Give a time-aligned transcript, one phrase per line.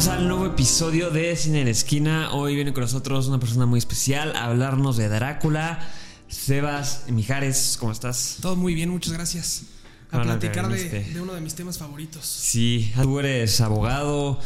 [0.00, 2.32] Bienvenidos al nuevo episodio de Cine en la Esquina.
[2.32, 5.86] Hoy viene con nosotros una persona muy especial a hablarnos de Drácula.
[6.26, 8.38] Sebas Mijares, ¿cómo estás?
[8.40, 9.64] Todo muy bien, muchas gracias.
[10.10, 12.24] A platicar de, uno de mis temas favoritos.
[12.24, 14.40] Sí, tú eres abogado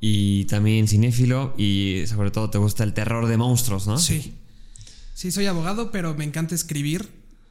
[0.00, 3.96] y también cinéfilo y sobre todo te gusta el terror de monstruos, ¿no?
[3.96, 4.34] Sí.
[5.14, 7.08] Sí, soy abogado, pero me encanta escribir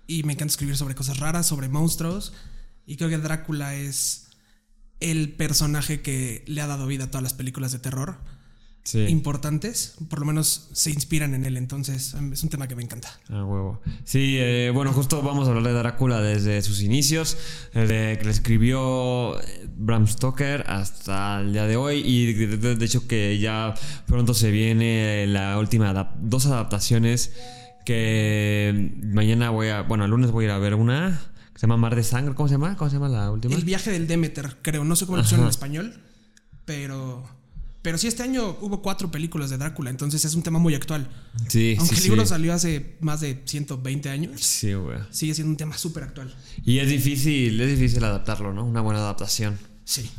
[0.07, 2.33] y me encanta escribir sobre cosas raras, sobre monstruos.
[2.85, 4.28] Y creo que Drácula es
[4.99, 8.17] el personaje que le ha dado vida a todas las películas de terror
[8.83, 9.05] Sí.
[9.07, 9.95] importantes.
[10.09, 13.09] Por lo menos se inspiran en él, entonces em, es un tema que me encanta.
[13.29, 13.81] Ah, huevo.
[14.03, 17.37] Sí, eh, bueno, justo vamos a hablar de Drácula desde sus inicios,
[17.73, 23.07] desde que le escribió eh, Bram Stoker hasta el día de hoy y de, hecho
[23.07, 23.75] que ya
[24.07, 27.33] pronto se viene la última, dos adaptaciones
[27.85, 31.21] que mañana voy a, bueno, el lunes voy a ir a ver una
[31.59, 32.77] se llama Mar de Sangre, ¿cómo se llama?
[32.77, 33.53] ¿Cómo se llama la última?
[33.53, 34.85] El viaje del Demeter, creo.
[34.85, 35.93] No sé cómo lo pusieron en español,
[36.65, 37.27] pero...
[37.81, 41.09] Pero sí, este año hubo cuatro películas de Drácula, entonces es un tema muy actual.
[41.49, 42.29] Sí, Aunque sí, el libro sí.
[42.29, 44.99] salió hace más de 120 años, Sí, güey.
[45.11, 46.33] sigue siendo un tema súper actual.
[46.65, 48.65] Y es difícil, es difícil adaptarlo, ¿no?
[48.65, 49.57] Una buena adaptación.
[49.85, 50.09] Sí.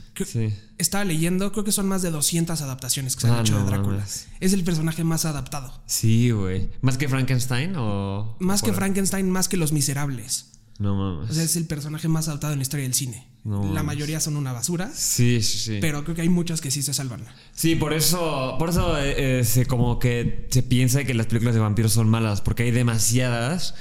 [0.78, 3.60] Estaba leyendo, creo que son más de 200 adaptaciones que se han Ah, hecho no
[3.60, 3.96] de Drácula.
[3.98, 4.26] mames.
[4.40, 5.82] Es el personaje más adaptado.
[5.86, 6.70] Sí, güey.
[6.80, 8.36] ¿Más que Frankenstein o...?
[8.40, 10.49] Más o que Frankenstein, más que Los Miserables.
[10.80, 11.30] No mames.
[11.30, 13.26] O sea, es el personaje más adaptado en la historia del cine.
[13.44, 13.84] No la mames.
[13.84, 15.78] mayoría son una basura, Sí, sí, sí.
[15.80, 17.24] pero creo que hay muchas que sí se salvan.
[17.54, 21.54] Sí, por eso, por eso eh, eh, se como que se piensa que las películas
[21.54, 23.74] de vampiros son malas, porque hay demasiadas,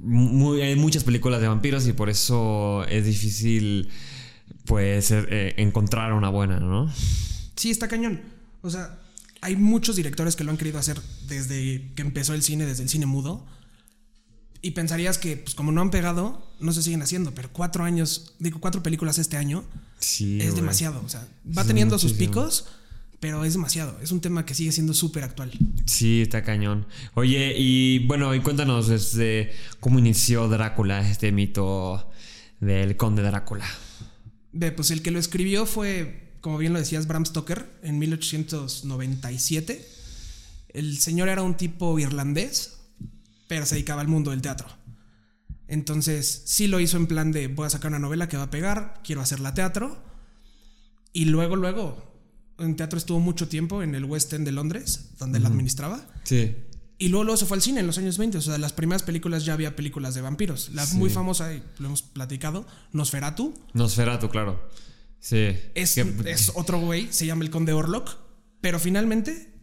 [0.00, 3.88] muy, hay muchas películas de vampiros y por eso es difícil,
[4.64, 6.88] pues, eh, encontrar una buena, ¿no?
[7.56, 8.20] Sí, está cañón.
[8.62, 8.98] O sea,
[9.40, 12.88] hay muchos directores que lo han querido hacer desde que empezó el cine, desde el
[12.88, 13.44] cine mudo.
[14.60, 17.32] Y pensarías que, pues como no han pegado, no se siguen haciendo.
[17.34, 19.64] Pero cuatro años, digo, cuatro películas este año
[20.00, 20.38] Sí.
[20.40, 21.00] es demasiado.
[21.04, 21.26] O sea,
[21.56, 22.66] va teniendo sus picos,
[23.20, 23.96] pero es demasiado.
[24.02, 25.52] Es un tema que sigue siendo súper actual.
[25.86, 26.86] Sí, está cañón.
[27.14, 32.10] Oye, y bueno, y cuéntanos desde cómo inició Drácula, este mito
[32.60, 33.66] del conde Drácula.
[34.52, 39.88] Ve, pues el que lo escribió fue, como bien lo decías, Bram Stoker en 1897.
[40.70, 42.77] El señor era un tipo irlandés,
[43.48, 44.68] pero se dedicaba al mundo del teatro.
[45.66, 48.50] Entonces, sí lo hizo en plan de voy a sacar una novela que va a
[48.50, 50.02] pegar, quiero hacerla teatro.
[51.12, 52.08] Y luego, luego,
[52.58, 56.06] en teatro estuvo mucho tiempo en el West End de Londres, donde la administraba.
[56.24, 56.56] Sí.
[56.96, 58.38] Y luego, luego se fue al cine en los años 20.
[58.38, 60.70] O sea, las primeras películas ya había películas de vampiros.
[60.74, 63.54] La muy famosa, y lo hemos platicado, Nosferatu.
[63.74, 64.68] Nosferatu, claro.
[65.20, 65.56] Sí.
[65.74, 68.16] Es, es otro güey, se llama el Conde Orlok,
[68.60, 69.57] pero finalmente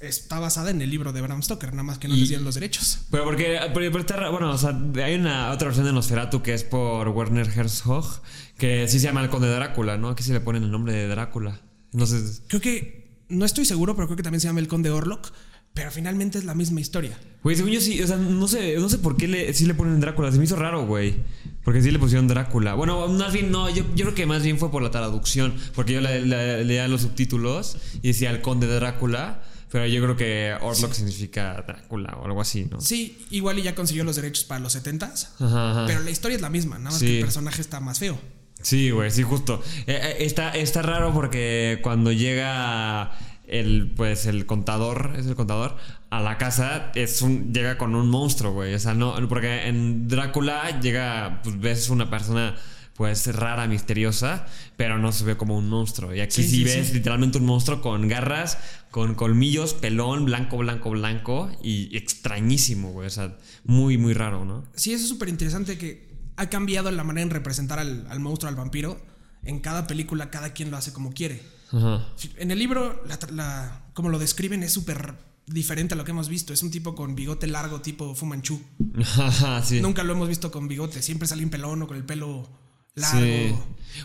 [0.00, 2.44] está basada en el libro de Bram Stoker, nada más que no Y- les dieron
[2.44, 3.00] los derechos.
[3.10, 6.54] Pero porque, pero, pero está, bueno, o sea, hay una otra versión de Nosferatu que
[6.54, 8.20] es por Werner Herzog,
[8.58, 10.08] que sí se llama el Conde Drácula, ¿no?
[10.10, 11.60] Aquí se le ponen el nombre de Drácula.
[12.06, 12.20] Sé.
[12.48, 15.32] Creo que, no estoy seguro, pero creo que también se llama el Conde Orlok,
[15.74, 17.18] pero finalmente es la misma historia.
[17.42, 19.74] Güey, según yo sí, o sea, no sé, no sé por qué le, sí le
[19.74, 20.30] ponen Drácula.
[20.30, 21.16] Se me hizo raro, güey.
[21.64, 22.74] Porque sí le pusieron Drácula.
[22.74, 25.54] Bueno, más bien, no, yo, yo creo que más bien fue por la traducción.
[25.74, 29.42] Porque yo le- le- leía los subtítulos y decía el Conde de Drácula.
[29.74, 32.80] Pero yo creo que Orlok significa Drácula o algo así, ¿no?
[32.80, 35.84] Sí, igual y ya consiguió los derechos para los 70s, Ajá, ajá.
[35.88, 37.06] pero la historia es la misma, nada más Sí.
[37.06, 38.16] que el personaje está más feo.
[38.62, 39.60] Sí, güey, sí, justo.
[39.88, 43.18] Eh, eh, está, está raro porque cuando llega
[43.48, 45.76] el, pues, el contador, es el contador,
[46.08, 48.74] a la casa, es un, llega con un monstruo, güey.
[48.74, 52.54] O sea, no, porque en Drácula llega, pues ves una persona,
[52.96, 54.46] pues, rara, misteriosa,
[54.76, 56.14] pero no se ve como un monstruo.
[56.14, 56.94] Y aquí sí, Sí, sí, ves sí.
[56.94, 58.58] literalmente un monstruo con garras,
[58.90, 63.06] con colmillos, pelón, blanco, blanco, blanco, y extrañísimo, güey.
[63.06, 64.64] O sea, muy, muy raro, ¿no?
[64.74, 68.48] Sí, eso es súper interesante que ha cambiado la manera en representar al, al monstruo,
[68.48, 69.00] al vampiro.
[69.42, 71.42] En cada película, cada quien lo hace como quiere.
[71.72, 72.06] Ajá.
[72.38, 75.14] En el libro, la, la- como lo describen, es súper
[75.46, 76.52] diferente a lo que hemos visto.
[76.54, 78.62] Es un tipo con bigote largo, tipo Fumanchu.
[79.64, 79.80] Sí.
[79.80, 81.02] Nunca lo hemos visto con bigote.
[81.02, 82.48] Siempre sale un pelón o con el pelo
[82.94, 83.18] largo.
[83.20, 83.54] Sí.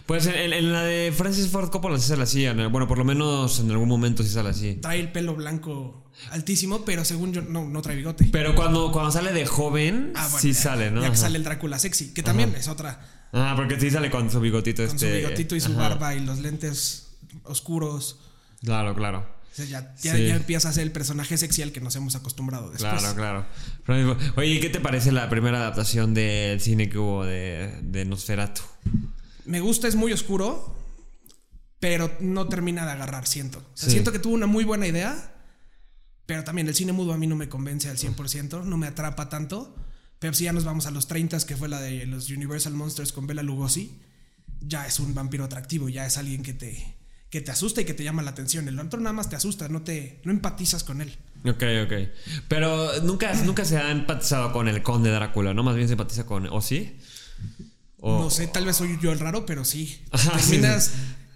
[0.05, 2.45] Pues en, la de Francis Ford Coppola sí sale así.
[2.45, 4.75] en el- Bueno, por lo menos en algún momento sí sale así.
[4.75, 8.29] Trae el pelo blanco altísimo, pero según yo, no, no trae bigote.
[8.31, 11.01] Pero cuando, cuando sale de joven, Ah, bueno, sí ya- sale, ¿no?
[11.01, 14.29] Ya que sale el Drácula sexy, que también es otra Ah, porque sí sale con
[14.29, 15.09] su bigotito con este.
[15.09, 15.89] su bigotito y su Ajá.
[15.89, 17.11] barba y los lentes
[17.43, 18.19] oscuros.
[18.63, 19.25] Claro, claro.
[19.65, 20.27] Ya, ya, Sí.
[20.27, 22.93] ya empieza a ser el personaje sexy al que nos hemos acostumbrado después.
[23.01, 23.45] Claro, claro.
[23.85, 28.05] Pero, Oye, ¿y ¿qué te parece la primera adaptación del cine que hubo de, de
[28.05, 28.61] Nosferatu?
[29.45, 30.75] Me gusta, es muy oscuro,
[31.79, 33.59] pero no termina de agarrar, siento.
[33.59, 33.91] O sea, Sí.
[33.93, 35.35] Siento que tuvo una muy buena idea,
[36.25, 39.29] pero también el cine mudo a mí no me convence al 100%, no me atrapa
[39.29, 39.75] tanto.
[40.19, 43.13] Pero si ya nos vamos a los 30, que fue la de los Universal Monsters
[43.13, 44.01] con Bela Lugosi,
[44.59, 46.97] ya es un vampiro atractivo, ya es alguien que te,
[47.29, 48.67] que te asusta y que te llama la atención.
[48.67, 51.15] El otro nada más te asusta, no, te, no empatizas con él.
[51.45, 51.93] Ok, ok.
[52.47, 55.63] Pero nunca, nunca se ha empatizado con el conde Drácula, ¿no?
[55.63, 56.47] Más bien se empatiza con.
[56.47, 56.97] ¿O sí?
[57.99, 60.01] O- No sé, tal vez soy yo el raro, pero sí.
[60.11, 60.93] Ajá, sí, terminas,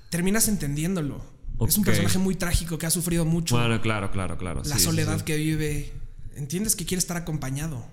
[0.10, 1.24] terminas entendiéndolo.
[1.68, 3.56] Es un personaje muy trágico que ha sufrido mucho.
[3.56, 4.64] Bueno, claro, claro, claro.
[4.66, 5.24] la sí, soledad sí.
[5.24, 5.94] que vive.
[6.36, 7.86] Entiendes que quiere estar acompañado.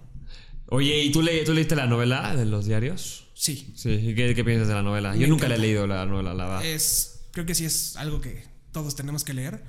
[0.67, 3.29] Oye, ¿y tú, le, tú leíste la novela de los diarios?
[3.35, 3.73] Sí.
[3.76, 5.14] Sí, ¿y qué, qué piensas de la novela?
[5.14, 6.64] Yo nunca le he leído la novela, la verdad.
[6.64, 7.20] Es.
[7.32, 9.62] Creo que sí es algo que todos tenemos que leer.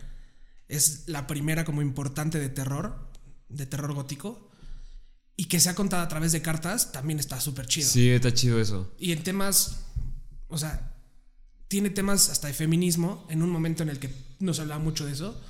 [0.67, 3.11] Es la primera como importante de terror.
[3.49, 4.49] De terror gótico.
[5.35, 7.89] Y que sea contada a través de cartas también está súper chido.
[7.89, 8.93] Sí, está chido eso.
[8.97, 9.85] Y en temas.
[10.47, 10.87] O sea.
[11.67, 13.25] Tiene temas hasta de feminismo.
[13.29, 15.41] En un momento en el que no se hablaba mucho de eso.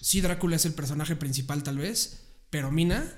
[0.00, 2.34] Sí, Drácula es el personaje principal, tal vez.
[2.50, 3.10] Pero Mina.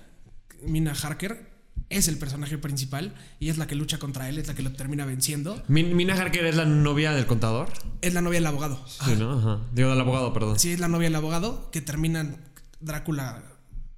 [0.62, 1.53] Mina Harker.
[1.90, 3.14] Es el personaje principal.
[3.40, 4.38] Y es la que lucha contra él.
[4.38, 5.62] Es la que lo termina venciendo.
[5.68, 7.68] Min- Mina Harker es la novia del contador.
[8.00, 8.80] Es la novia del abogado.
[8.86, 9.38] Sí, ¿no?
[9.38, 9.60] Ajá.
[9.72, 10.58] Digo, del abogado, perdón.
[10.58, 11.70] Sí, es la novia del abogado.
[11.70, 12.38] Que terminan
[12.80, 13.42] Drácula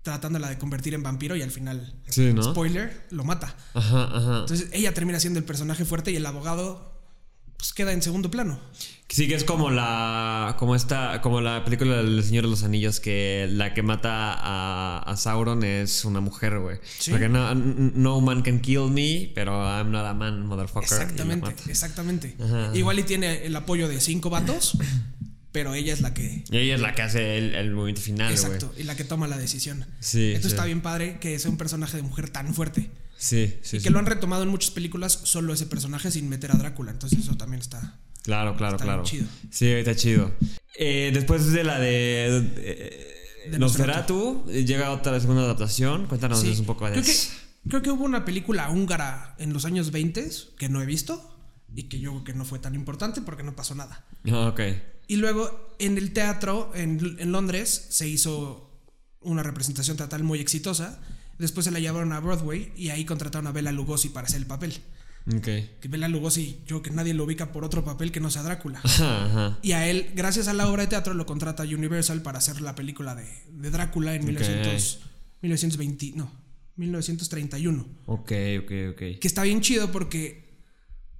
[0.02, 1.36] tratándola de convertir en vampiro.
[1.36, 1.94] Y al final.
[2.08, 2.42] Sí, ¿no?
[2.42, 3.06] Spoiler.
[3.10, 3.54] Lo mata.
[3.74, 4.38] Ajá, ajá.
[4.40, 6.10] Entonces ella termina siendo el personaje fuerte.
[6.10, 6.95] Y el abogado.
[7.56, 8.60] Pues queda en segundo plano.
[9.08, 10.56] Sí, que es como la.
[10.58, 11.20] Como esta.
[11.22, 15.62] Como la película del Señor de los Anillos, que la que mata a, a Sauron
[15.62, 16.78] es una mujer, güey.
[16.98, 17.12] Sí.
[17.12, 20.84] Porque no, no man can kill me, pero I'm not a man, motherfucker.
[20.84, 22.36] Exactamente, exactamente.
[22.42, 22.72] Ajá.
[22.74, 24.76] Igual y tiene el apoyo de cinco vatos,
[25.52, 26.44] pero ella es la que.
[26.50, 28.44] Y ella es la que hace el, el movimiento final, güey.
[28.44, 29.86] Exacto, y la que toma la decisión.
[30.00, 30.48] Sí, sí.
[30.48, 32.90] está bien padre que sea un personaje de mujer tan fuerte.
[33.18, 33.84] Sí, sí, Y sí.
[33.84, 36.90] que lo han retomado en muchas películas solo ese personaje sin meter a Drácula.
[36.92, 37.98] Entonces eso también está.
[38.22, 39.02] Claro, claro, Está claro.
[39.04, 39.26] chido.
[39.50, 40.32] Sí, está chido.
[40.78, 42.26] Eh, después de la de.
[42.56, 46.06] eh, De Nosferatu, llega otra segunda adaptación.
[46.06, 46.54] Cuéntanos Sí.
[46.58, 47.30] un poco de creo que, eso.
[47.68, 50.28] creo que hubo una película húngara en los años 20
[50.58, 51.32] que no he visto
[51.74, 54.04] y que yo creo que no fue tan importante porque no pasó nada.
[54.30, 54.60] Ah, ok.
[55.06, 58.82] Y luego en el teatro en, en Londres se hizo
[59.20, 61.00] una representación teatral muy exitosa.
[61.38, 64.46] Después se la llevaron a Broadway y ahí contrataron a Bela Lugosi para hacer el
[64.46, 64.74] papel.
[65.34, 65.42] Ok.
[65.80, 68.80] Que Bela Lugosi, yo que nadie lo ubica por otro papel que no sea Drácula.
[68.84, 69.58] Ajá, ajá.
[69.62, 72.74] Y a él, gracias a la obra de teatro, lo contrata Universal para hacer la
[72.74, 75.00] película de, de Drácula en 1900,
[75.42, 76.30] 1920, no,
[76.76, 77.86] 1931.
[78.06, 78.98] Ok, ok, ok.
[79.20, 80.60] Que está bien chido porque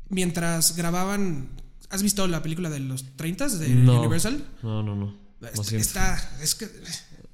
[0.09, 1.51] mientras grababan...
[1.89, 4.01] ¿Has visto la película de los 30 de No.
[4.01, 4.45] Universal?
[4.63, 5.17] No, no, no.
[5.73, 6.69] Está- es que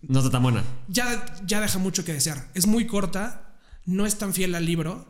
[0.02, 0.62] No está tan buena.
[0.88, 2.48] ya, ya deja mucho que desear.
[2.54, 3.54] Es muy corta,
[3.86, 5.06] no es tan fiel al libro,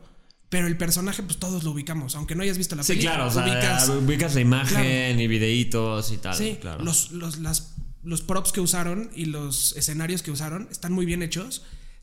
[0.48, 2.14] pero el personaje, pues todos lo ubicamos.
[2.14, 3.30] Aunque no hayas visto la Sí, película, claro.
[3.30, 3.88] O sea, ubicas.
[3.88, 6.34] ubicas, la imagen y videitos y tal.
[6.34, 6.84] sí, claro.
[6.84, 11.22] los, los, las- los props que usaron y los escenarios que usaron están muy bien
[11.22, 11.62] hechos.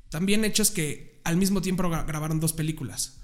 [0.10, 3.18] Tan bien hechos que al mismo tiempo gra- grabaron dos películas.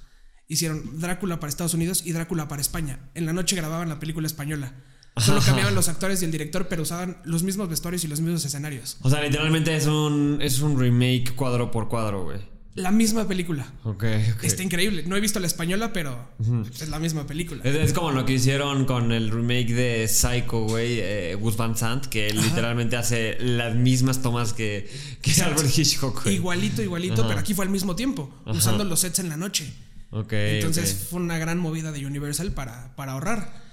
[0.47, 3.09] Hicieron Drácula para Estados Unidos y Drácula para España.
[3.15, 4.73] En la noche grababan la película española.
[5.17, 8.43] Solo cambiaban los actores y el director, pero usaban los mismos vestuarios y los mismos
[8.43, 8.97] escenarios.
[9.01, 12.39] O sea, literalmente es un, es un remake cuadro por cuadro, güey.
[12.75, 13.71] La misma película.
[13.85, 14.03] Ok,
[14.35, 14.43] ok.
[14.43, 15.03] Está increíble.
[15.07, 16.27] No he visto la española, pero
[16.69, 17.61] es la misma película.
[17.63, 21.77] Es, es como lo que hicieron con el remake de Psycho, güey, eh, Gus Van
[21.77, 26.35] Sant, que literalmente hace las mismas tomas que, que Alfred Hitchcock, güey.
[26.35, 27.27] Igualito, igualito, Ajá.
[27.29, 28.57] pero aquí fue al mismo tiempo, Ajá.
[28.57, 29.71] usando los sets en la noche.
[30.11, 33.64] Ok, Entonces fue una gran movida de Universal para, para ahorrar.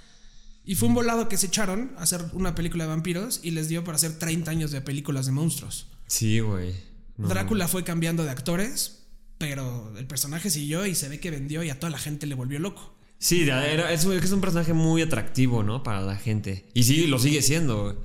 [0.65, 3.69] Y fue un volado que se echaron a hacer una película de vampiros y les
[3.69, 5.89] dio para hacer 30 años de películas de monstruos.
[6.07, 6.75] Sí, güey.
[7.17, 7.29] No.
[7.29, 9.07] Drácula fue cambiando de actores,
[9.39, 12.35] pero el personaje siguió y se ve que vendió y a toda la gente le
[12.37, 12.95] volvió loco.
[13.19, 15.83] Sí, era- es, un- es un personaje muy atractivo, ¿no?
[15.83, 16.69] Para la gente.
[16.75, 17.97] Y sí, lo sigue siendo, güey.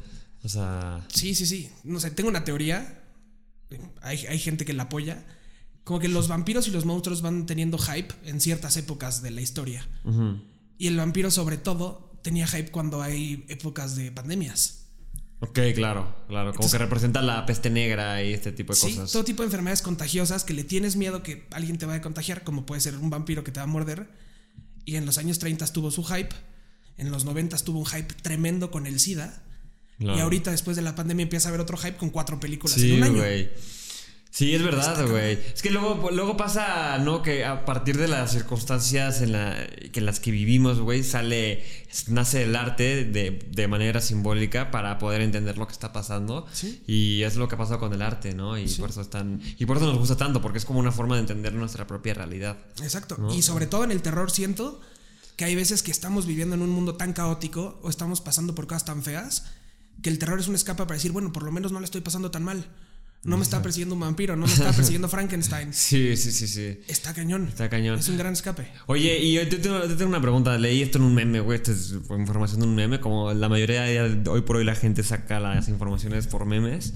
[0.43, 1.05] O sea...
[1.13, 1.69] Sí, sí, sí.
[1.83, 3.03] No sé, tengo una teoría.
[4.01, 5.25] Hay, hay gente que la apoya.
[5.83, 9.41] Como que los vampiros y los monstruos van teniendo hype en ciertas épocas de la
[9.41, 9.87] historia.
[10.77, 14.83] Y el vampiro, sobre todo, tenía hype cuando hay épocas de pandemias.
[15.39, 16.51] Ok, claro, claro.
[16.51, 19.11] Como Entonces- que representa la peste negra y este tipo de Sí, cosas.
[19.13, 22.43] todo tipo de enfermedades contagiosas que le tienes miedo que alguien te vaya a contagiar,
[22.43, 24.09] como puede ser un vampiro que te va a morder.
[24.83, 26.35] Y en los años 30 tuvo su hype.
[26.97, 29.43] En los 90 tuvo un hype tremendo con el SIDA.
[29.99, 30.17] Claro.
[30.17, 32.93] Y ahorita, después de la pandemia, empieza a haber otro hype con cuatro películas en
[32.97, 33.13] un año.
[33.17, 33.49] güey.
[34.29, 35.39] Sí, es verdad, güey.
[35.53, 37.23] Es que luego, luego pasa, ¿no?
[37.23, 41.63] Que a partir de las circunstancias en, la, que en las que vivimos, güey, sale,
[42.07, 46.45] nace el arte de, de, manera simbólica para poder entender lo que está pasando.
[46.53, 46.83] Sí.
[46.85, 48.57] Y es lo que ha pasado con el arte, ¿no?
[48.57, 51.15] Y por eso están, y por eso nos gusta tanto, porque es como una forma
[51.15, 52.57] de entender nuestra propia realidad.
[52.81, 53.17] Exacto.
[53.35, 54.79] Y sobre todo en el terror siento
[55.35, 58.67] que hay veces que estamos viviendo en un mundo tan caótico o estamos pasando por
[58.67, 59.45] cosas tan feas
[60.01, 62.01] que el terror es un escape para decir, bueno, por lo menos no le estoy
[62.01, 62.67] pasando tan mal.
[63.23, 65.69] No me está persiguiendo un vampiro, no me está persiguiendo Frankenstein.
[65.73, 66.79] Sí, sí, sí, sí.
[66.87, 67.47] Está cañón.
[67.49, 67.99] Está cañón.
[67.99, 68.67] Es un gran escape.
[68.85, 70.57] Oye, y yo te tengo, te tengo una pregunta.
[70.57, 71.57] Leí esto en un meme, güey.
[71.57, 72.99] Esto es información de un meme.
[73.01, 76.93] Como la mayoría de hoy por hoy la gente saca las informaciones por memes.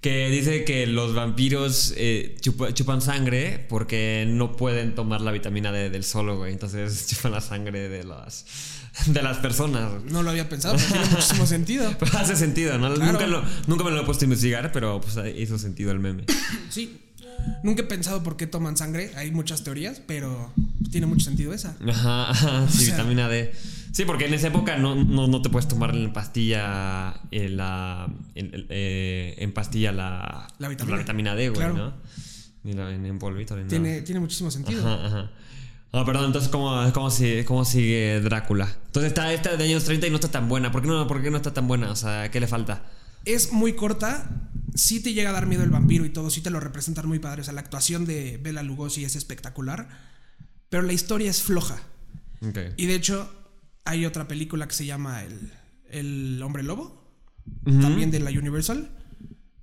[0.00, 5.72] Que dice que los vampiros eh, chupa- chupan sangre porque no pueden tomar la vitamina
[5.72, 6.52] D del solo, güey.
[6.52, 8.44] Entonces chupan la sangre de las,
[9.06, 10.02] de las personas.
[10.04, 11.94] No lo había pensado, pero tiene muchísimo sentido.
[12.18, 12.94] Hace sentido, ¿no?
[12.94, 13.12] Claro.
[13.12, 16.24] Nunca, lo- nunca me lo he puesto a investigar, pero pues hizo sentido el meme.
[16.70, 17.00] Sí.
[17.62, 19.10] Nunca he pensado por qué toman sangre.
[19.16, 20.52] Hay muchas teorías, pero
[20.90, 21.76] tiene mucho sentido esa.
[21.86, 23.52] Ajá, ajá, sí, sea- vitamina D.
[23.92, 28.08] Sí, porque en esa época no, no, no te puedes tomar en pastilla eh, la,
[28.34, 31.34] en, eh, en pastilla la, La vitamina.
[31.36, 31.76] D, güey, Claro.
[31.76, 31.94] ¿no?
[32.64, 33.70] Ni la, en, en polvito, ni nada.
[33.70, 34.80] Tiene, tiene muchísimo sentido.
[34.84, 35.30] Ajá, ajá.
[35.96, 38.68] Ah, perdón, entonces, ¿cómo, cómo, sigue, ¿cómo sigue Drácula?
[38.86, 40.72] Entonces, está esta de años 30 y no está tan buena.
[40.72, 41.92] ¿Por qué no, ¿Por qué no está tan buena?
[41.92, 42.82] O sea, ¿qué le falta?
[43.24, 44.50] Es muy corta.
[44.74, 46.30] Sí te llega a dar miedo el vampiro y todo.
[46.30, 47.42] Sí te lo representan muy padre.
[47.42, 49.88] O sea, la actuación de Bela Lugosi es espectacular.
[50.68, 51.78] Pero la historia es floja.
[52.76, 53.32] Y de hecho,
[53.84, 55.52] hay otra película que se llama El,
[55.90, 57.04] el Hombre Lobo.
[57.64, 58.90] También de la Universal.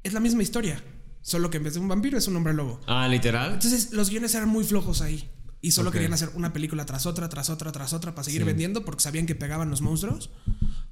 [0.01, 0.81] Es la misma historia.
[1.21, 2.81] Solo que en vez de un vampiro es un hombre lobo.
[2.87, 3.53] Ah, literal.
[3.53, 5.29] Entonces los guiones eran muy flojos ahí.
[5.63, 5.93] Y solo Ok.
[5.93, 8.45] querían hacer una película tras otra, tras otra, tras otra para seguir Sí.
[8.45, 10.31] vendiendo porque sabían que pegaban los monstruos.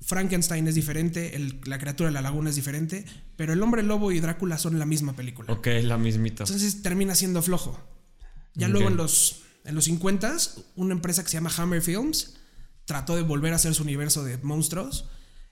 [0.02, 4.12] Frankenstein es diferente, el- la criatura de la laguna es diferente, pero el hombre lobo
[4.12, 5.52] y Drácula son la misma película.
[5.52, 6.44] Ok, la mismita.
[6.44, 7.80] Entonces termina siendo flojo.
[8.56, 8.74] Ya Ok.
[8.74, 10.36] luego en los, en los 50
[10.76, 12.36] una empresa que se llama Hammer Films
[12.86, 15.06] trató de volver a hacer su universo de monstruos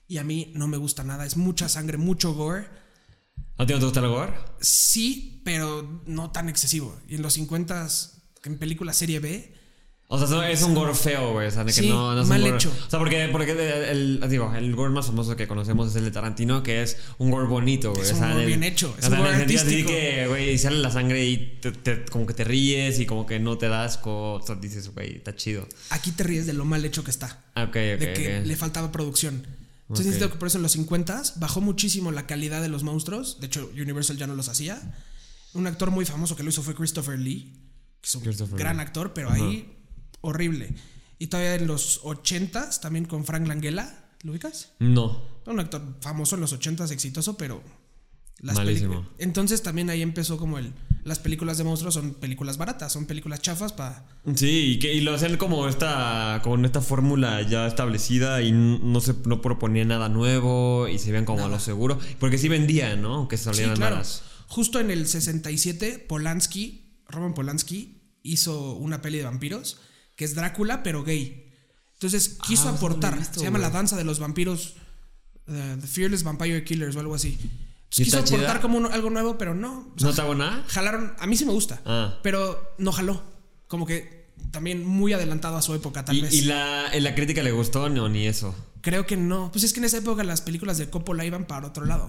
[0.06, 1.26] y a mí no me gusta nada.
[1.26, 2.66] Es mucha sangre, mucho gore.
[3.58, 4.32] ¿A ti no te gusta el gore?
[4.60, 6.98] Sí, pero no tan excesivo.
[7.08, 7.86] Y en los 50
[8.44, 9.54] en película serie B,
[10.10, 11.48] O sea, es un gore feo, güey.
[11.48, 12.70] O sea, de que Sí, no, no es un mal gore- hecho.
[12.86, 13.52] O sea, porque, porque
[13.90, 17.30] el, digo, el gore más famoso que conocemos es el de Tarantino, que es un
[17.30, 18.02] gore bonito, güey.
[18.02, 19.58] Es o un sea, gore del- bien hecho, es o un sea, en gore el
[19.58, 23.26] sentido que, güey, sale la sangre y te, te- como que te ríes y como
[23.26, 24.34] que no te das asco.
[24.34, 25.68] O sea, dices, güey, está chido.
[25.90, 27.44] aquí te ríes de lo mal hecho que está.
[27.54, 29.46] Ah, ok, ok, de que le faltaba producción.
[29.90, 33.40] Entonces que por eso en los 50 bajó muchísimo la calidad de los monstruos.
[33.40, 34.80] De hecho, Universal ya no los hacía.
[35.54, 37.52] Un actor muy famoso que lo hizo fue Christopher Lee,
[38.00, 39.76] que es un Christopher gran actor, pero ahí
[40.20, 40.74] horrible.
[41.18, 44.72] Y todavía en los 80 también con Frank Langella, ¿lo ubicas?
[44.78, 45.22] No.
[45.46, 47.62] Un actor famoso en los 80 exitoso, pero
[48.40, 49.08] las Malísimo.
[49.18, 50.72] Entonces también ahí empezó como el
[51.08, 55.00] las películas de monstruos son películas baratas, son películas chafas para Sí, y, que, y
[55.00, 60.08] lo hacían como esta, con esta fórmula ya establecida y no se no proponía nada
[60.08, 61.98] nuevo y se veían como a lo seguro.
[62.18, 63.14] Porque sí vendían, ¿no?
[63.14, 64.02] Aunque Sí, salieran claro.
[64.48, 69.80] Justo en el 67, Polanski, Roman Polanski, hizo una peli de vampiros
[70.16, 71.44] que es Drácula, pero gay.
[71.94, 73.18] Entonces quiso Ah, no aportar.
[73.18, 73.58] visto, se llama.
[73.58, 74.74] La danza de los vampiros,
[75.46, 77.38] eh, The Fearless Vampire Killers o algo así.
[77.40, 78.60] Entonces, ¿Y quiso aportar chida?
[78.60, 79.78] como un- algo nuevo, pero no.
[79.94, 80.64] O sea, ¿No está buena?
[80.68, 81.14] jalaron.
[81.18, 82.18] A mí sí me gusta, Ah.
[82.22, 83.22] pero no jaló.
[83.68, 86.34] Como que también muy adelantado a su época, tal ¿Y, vez.
[86.34, 88.54] y la, en la crítica le gustó no, ni eso?
[88.82, 89.50] Creo que no.
[89.52, 92.08] Pues es que en esa época las películas de Coppola iban para otro lado.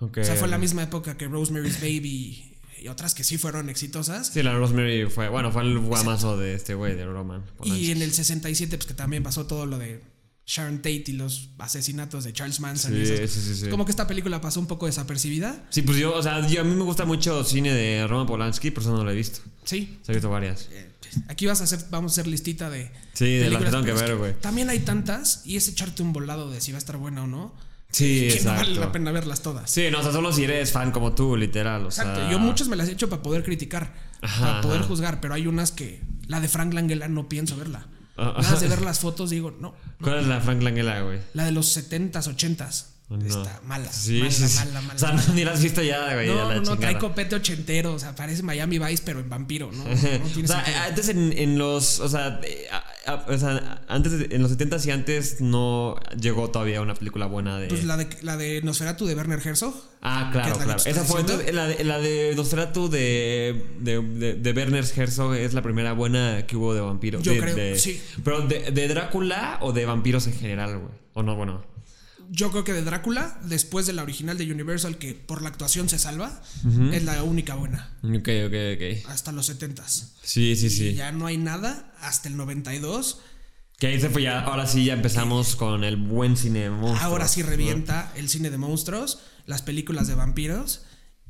[0.00, 0.18] Ok.
[0.20, 4.28] O sea, fue la misma época que Rosemary's Baby y otras que sí fueron exitosas.
[4.28, 7.44] Sí, la Rosemary fue, bueno, fue el guamazo de este güey, de Roman.
[7.64, 10.02] Y en el 67, pues que también pasó todo lo de
[10.46, 12.92] Sharon Tate y los asesinatos de Charles Manson.
[13.00, 13.68] y Sí, esas- sí, sí.
[13.68, 15.66] Como que esta película pasó un poco desapercibida.
[15.70, 18.70] Sí, pues yo, o sea, yo, a mí me gusta mucho cine de Roman Polanski,
[18.70, 19.40] pero eso no lo he visto.
[19.64, 19.98] Sí.
[20.02, 20.68] Se he visto varias.
[20.72, 20.86] Eh,
[21.28, 22.90] Aquí vas a hacer, vamos a hacer listita de.
[23.14, 24.34] Sí, de las que tengo que ver, güey.
[24.40, 27.26] También hay tantas y es echarte un volado de si va a estar buena o
[27.26, 27.54] no.
[27.90, 29.70] Sí, que no vale la pena verlas todas.
[29.70, 31.84] Sí, no, o sea, solo si eres fan como tú, literal.
[31.84, 32.20] O Exacto.
[32.20, 34.88] sea, Yo muchas me las he hecho para poder criticar, Ajá, para poder ajá.
[34.88, 36.02] juzgar, pero hay unas que.
[36.26, 37.86] La de Frank Langella no pienso verla.
[38.18, 39.74] Ah, Nada de ver las fotos digo, no.
[40.02, 41.20] ¿Cuál es la Frank Langella, güey?
[41.34, 42.84] La de los 70s, 80s.
[43.10, 43.24] No.
[43.26, 43.90] Está mala.
[43.90, 44.58] Sí, mala, sí, sí.
[44.58, 46.26] mala, mala, O sea, no, ni la has visto ya, güey.
[46.28, 49.82] No, no, no, trae copete ochentero, o sea, parece Miami Vice, pero en vampiro, ¿no?
[49.84, 49.96] No, no
[50.28, 52.00] tiene o sea, antes en, en los.
[52.00, 52.38] O sea,
[52.70, 56.92] a- a- o sea, antes, de- en los 70s y antes no llegó todavía una
[56.94, 57.68] película buena de.
[57.68, 59.74] Pues la de, la de Nosferatu de Werner Herzog.
[60.02, 60.82] Ah, claro, es claro.
[60.84, 65.54] Esa fue entonces, la de, la de Nosferatu de, de, de, de Werner Herzog es
[65.54, 67.22] la primera buena que hubo de vampiros.
[67.22, 68.02] Yo creo, sí.
[68.22, 70.92] Pero de, de Drácula o de vampiros en general, güey.
[71.14, 71.64] O no, bueno.
[72.30, 75.88] Yo creo que de Drácula, después de la original de Universal, que por la actuación
[75.88, 76.42] se salva,
[76.92, 77.96] es la única buena.
[78.02, 79.10] Ok, ok, ok.
[79.10, 80.12] Hasta los 70s.
[80.22, 80.94] Sí, sí, Y sí.
[80.94, 83.20] ya no hay nada hasta el 92.
[83.78, 87.00] Que ahí se fue ya, ahora sí ya empezamos con el buen cine de monstruos,
[87.02, 87.46] Ahora sí ¿no?
[87.48, 90.82] revienta el cine de monstruos, las películas de vampiros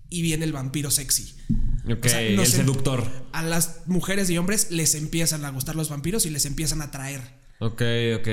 [0.09, 1.35] y viene el vampiro sexy.
[1.85, 3.07] Ok, O sea, el seductor.
[3.33, 6.85] A las mujeres y hombres les empiezan a gustar los vampiros y les empiezan a
[6.87, 7.38] atraer.
[7.61, 7.83] Ok,
[8.17, 8.29] ok.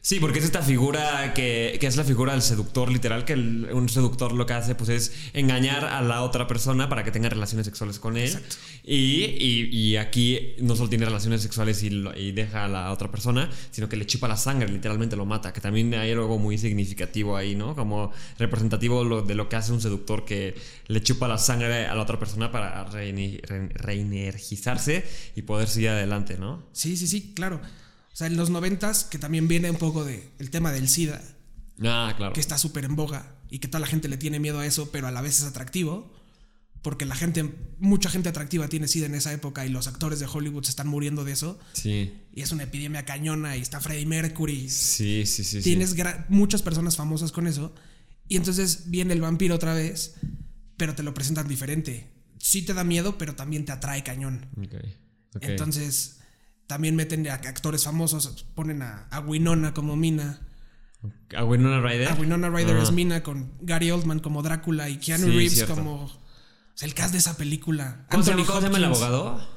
[0.00, 3.68] Sí, porque es esta figura que, que es la figura del seductor, literal, que el-
[3.72, 7.28] un seductor lo que hace pues es engañar a la otra persona para que tenga
[7.28, 8.26] relaciones sexuales con él.
[8.28, 8.56] Exacto.
[8.84, 12.92] Y, y- y aquí no solo tiene relaciones sexuales y, lo- y deja a la
[12.92, 16.38] otra persona, sino que le chupa la sangre, literalmente lo mata, que también hay algo
[16.38, 17.74] muy significativo ahí, ¿no?
[17.74, 20.54] Como representativo lo- de lo que hace un seductor que
[20.86, 23.32] le chupa la sangre a la otra persona para re-
[23.74, 26.62] reenergizarse y poder seguir adelante, ¿no?
[26.72, 27.60] Sí, sí, sí, claro.
[28.12, 31.22] O sea, en los noventas, que también viene un poco de el tema del SIDA,
[31.82, 32.32] Ah, claro.
[32.34, 34.90] que está súper en boga y que toda la gente le tiene miedo a eso,
[34.90, 36.12] pero a la vez es atractivo.
[36.82, 37.44] Porque la gente,
[37.78, 40.88] mucha gente atractiva tiene SIDA en esa época y los actores de Hollywood se están
[40.88, 41.58] muriendo de eso.
[41.74, 42.14] Sí.
[42.32, 44.70] Y es una epidemia cañona y está Freddie Mercury.
[44.70, 45.60] Sí, sí, sí.
[45.60, 45.94] Tienes
[46.30, 47.74] muchas personas famosas con eso.
[48.28, 50.14] Y entonces viene el vampiro otra vez,
[50.78, 52.08] pero te lo presentan diferente.
[52.38, 54.46] Sí te da miedo, pero también te atrae cañón.
[55.42, 56.19] Entonces,
[56.70, 60.38] también meten a actores famosos, ponen a, a Winona como Mina.
[61.36, 62.08] ¿A Winona Ryder?
[62.08, 62.82] A Winona Ryder Ah.
[62.84, 65.74] es Mina con Gary Oldman como Drácula y Keanu Sí, Reeves cierto.
[65.74, 66.04] como.
[66.04, 66.10] o
[66.74, 68.06] sea, el cast de esa película.
[68.08, 69.48] ¿Cómo, Anthony cómo se llama el Hopkins, abogado?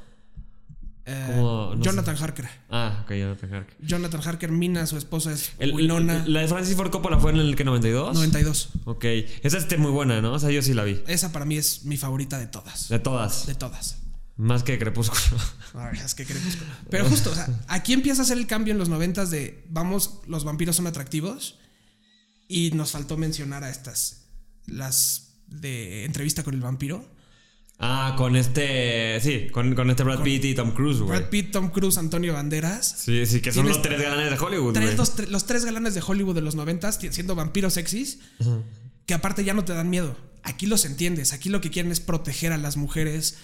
[1.05, 2.49] eh, Jonathan Harker.
[2.71, 3.77] Ah, ok, Jonathan Harker.
[3.81, 6.23] Jonathan Harker, Mina, su esposa es El- Winona.
[6.25, 8.15] ¿La de Francis Ford Coppola fue en el que 92?
[8.15, 8.69] 92.
[8.85, 9.05] Ok.
[9.43, 10.33] Esa es muy buena, ¿no?
[10.33, 11.03] O sea, yo sí la vi.
[11.05, 12.89] Esa para mí es mi favorita de todas.
[12.89, 13.45] De todas.
[13.45, 13.97] De todas.
[14.35, 15.21] Más que Crepúsculo.
[15.75, 16.57] Ver, es que queremos.
[16.89, 20.19] Pero justo, o sea, aquí empieza a hacer el cambio en los noventas de vamos,
[20.27, 21.59] los vampiros son atractivos.
[22.47, 24.25] Y nos faltó mencionar a estas.
[24.65, 27.07] Las de entrevista con el vampiro.
[27.79, 29.19] Ah, con este.
[29.21, 31.19] Sí, con, con este Brad Pitt y Tom Cruise, güey.
[31.19, 32.95] Brad Pitt, Tom Cruise, Antonio Banderas.
[32.99, 34.97] Sí, sí, que son los tres galanes de Hollywood, Tres- güey.
[34.97, 38.19] los, tre- los tres galanes de Hollywood de los noventas siendo vampiros sexys.
[39.05, 40.15] Que aparte ya no te dan miedo.
[40.43, 41.33] Aquí los entiendes.
[41.33, 43.37] Aquí lo que quieren es proteger a las mujeres.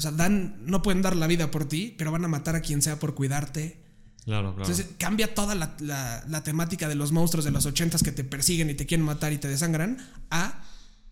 [0.00, 2.62] O sea, dan, no pueden dar la vida por ti, pero van a matar a
[2.62, 3.84] quien sea por cuidarte.
[4.24, 4.70] Claro, claro.
[4.70, 8.24] Entonces cambia toda la, la- la temática de los monstruos de los ochentas que te
[8.24, 9.98] persiguen y te quieren matar y te desangran
[10.30, 10.62] a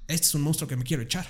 [0.07, 1.27] este es un monstruo que me quiero echar.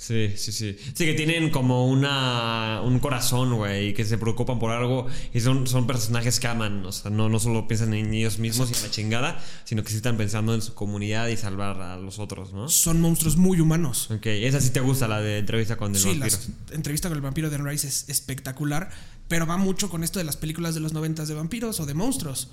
[0.00, 0.76] Sí, sí, sí.
[0.94, 5.40] Sí, que tienen como una un corazón, güey, y que se preocupan por algo y
[5.40, 8.74] son, son personajes que aman, o sea, no, no solo piensan en ellos mismos y
[8.76, 12.20] en la chingada, sino que sí están pensando en su comunidad y salvar a los
[12.20, 12.68] otros, ¿no?
[12.68, 14.08] Son monstruos muy humanos.
[14.12, 16.36] Ok, esa sí te gusta, la de entrevista con el Sí, vampiro.
[16.70, 18.90] la entrevista con el vampiro de Anne Rice es espectacular,
[19.26, 21.94] pero va mucho con esto de las películas de los noventas de vampiros o de
[21.94, 22.50] monstruos.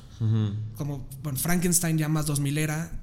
[0.78, 3.02] Como bueno, Frankenstein ya más 2000 era.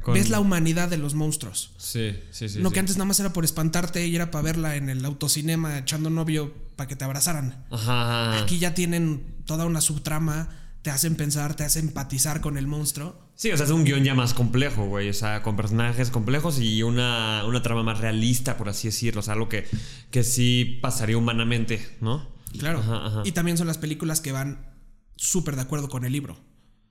[0.00, 1.72] Con- Ves la humanidad de los monstruos.
[1.76, 2.60] Sí, sí, sí.
[2.60, 2.74] no sí.
[2.74, 6.08] que antes nada más era por espantarte y era para verla en el autocinema echando
[6.08, 7.64] novio para que te abrazaran.
[7.70, 8.42] Ajá, ajá.
[8.42, 10.48] Aquí ya tienen toda una subtrama,
[10.80, 13.20] te hacen pensar, te hacen empatizar con el monstruo.
[13.34, 15.08] Sí, o sea, es un guion ya más complejo, güey.
[15.08, 19.20] O sea, con personajes complejos y una, una trama más realista, por así decirlo.
[19.20, 19.66] O sea, algo que,
[20.10, 22.30] que sí pasaría humanamente, ¿no?
[22.58, 22.78] Claro.
[22.80, 23.22] Ajá.
[23.24, 24.72] Y también son las películas que van
[25.16, 26.38] súper de acuerdo con el libro.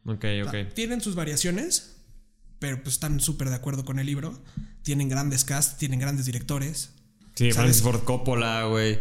[0.06, 0.74] Ok, ok.
[0.74, 2.01] Tienen sus variaciones,
[2.62, 4.40] pero pues están súper de acuerdo con el libro.
[4.84, 6.92] Tienen grandes cast, tienen grandes directores.
[7.34, 7.56] Sí, ¿sabes?
[7.56, 9.00] Francis Ford Coppola, güey.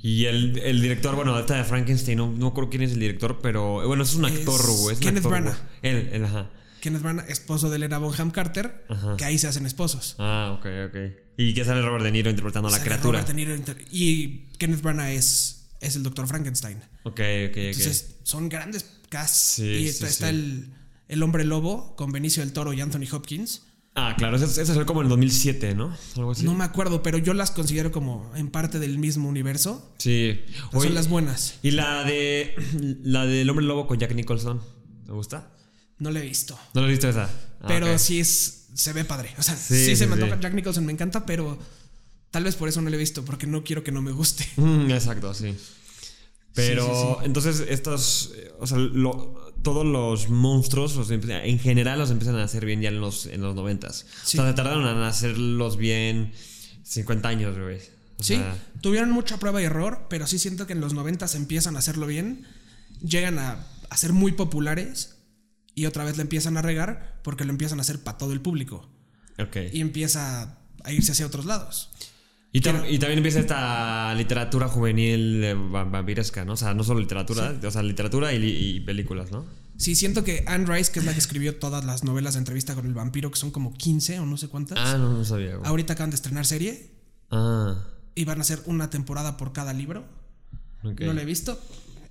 [0.00, 3.40] Y el, el director, bueno, esta de Frankenstein, no, no creo quién es el director,
[3.42, 4.96] pero bueno, es un actor, güey.
[4.96, 5.58] Kenneth Branagh.
[5.82, 6.50] Él, él, ajá.
[6.80, 9.16] Kenneth Branagh, esposo de Elena Bonham Carter, Ajá.
[9.16, 10.14] que ahí se hacen esposos.
[10.20, 10.96] Ah, ok, ok.
[11.36, 13.22] Y que sale Robert De Niro interpretando a la criatura.
[13.22, 13.56] Robert De Niro
[13.90, 16.78] y Kenneth Branagh es, es el doctor Frankenstein.
[17.02, 17.56] Ok, ok, ok.
[17.56, 19.56] Entonces, son grandes casts.
[19.56, 20.72] Sí, y sí, está, está el,
[21.10, 23.62] el hombre lobo con Benicio del Toro y Anthony Hopkins.
[23.96, 25.92] Ah, claro, ese salió como en el 2007, ¿no?
[26.16, 26.44] Algo así.
[26.44, 29.92] No me acuerdo, pero yo las considero como en parte del mismo universo.
[29.98, 30.40] Sí.
[30.72, 31.54] Oye, son las buenas.
[31.62, 32.54] Y la de.
[33.02, 34.60] La del hombre lobo con Jack Nicholson.
[35.04, 35.50] ¿Te gusta?
[35.98, 36.56] No la he visto.
[36.74, 37.24] ¿No lo has visto esa?
[37.60, 38.68] Ah, pero sí es.
[38.74, 39.34] Se ve padre.
[39.38, 40.22] O sea, Sí, sí, sí, se me sí.
[40.22, 40.40] antoja.
[40.40, 41.58] Jack Nicholson me encanta, pero
[42.30, 44.46] tal vez por eso no la he visto, porque no quiero que no me guste.
[44.56, 45.56] Mm, exacto, sí.
[46.54, 52.36] Pero entonces estos, eh, o sea, lo- todos los monstruos los en general los empiezan
[52.36, 54.06] a hacer bien ya en los, en los noventas.
[54.24, 54.38] Sí.
[54.38, 56.32] O sea, se tardaron en hacerlos bien
[56.84, 57.78] 50 años, güey.
[58.18, 61.26] O Sí, sea, tuvieron mucha prueba y error, pero sí siento que en los 90
[61.34, 62.46] empiezan a hacerlo bien.
[63.02, 65.16] Llegan a, a ser muy populares
[65.74, 68.40] y otra vez le empiezan a regar porque lo empiezan a hacer para todo el
[68.40, 68.88] público.
[69.38, 69.56] ok.
[69.72, 71.90] Y empieza a irse hacia otros lados.
[72.52, 76.54] Y, tam- y también empieza esta literatura juvenil eh, va- vampiresca, ¿no?
[76.54, 79.46] O sea, no solo literatura, o sea, literatura y, películas, ¿no?
[79.76, 82.74] Sí, siento que Anne Rice, que es la que escribió todas las novelas de entrevista
[82.74, 84.78] con el vampiro, que son como 15 o no sé cuántas.
[84.78, 85.68] Ah, no, no sabía, güey.
[85.68, 86.90] Ahorita acaban de estrenar serie
[87.30, 87.84] Ah,
[88.16, 90.04] y van a hacer una temporada por cada libro.
[90.82, 91.58] No la he visto.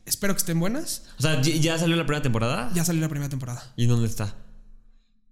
[0.05, 1.03] Espero que estén buenas.
[1.19, 2.71] O sea, ¿ya- ¿ya salió la primera temporada?
[2.73, 3.73] Ya salió la primera temporada.
[3.75, 4.35] ¿Y dónde está?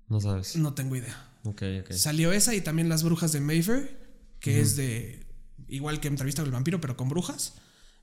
[0.09, 0.55] No sabes.
[0.57, 1.15] No tengo idea.
[1.43, 1.91] Ok, ok.
[1.93, 4.06] Salió esa y también Las Brujas de Mayfair,
[4.39, 5.25] que es de.
[5.67, 7.55] Igual que Entrevista con el vampiro, pero con brujas.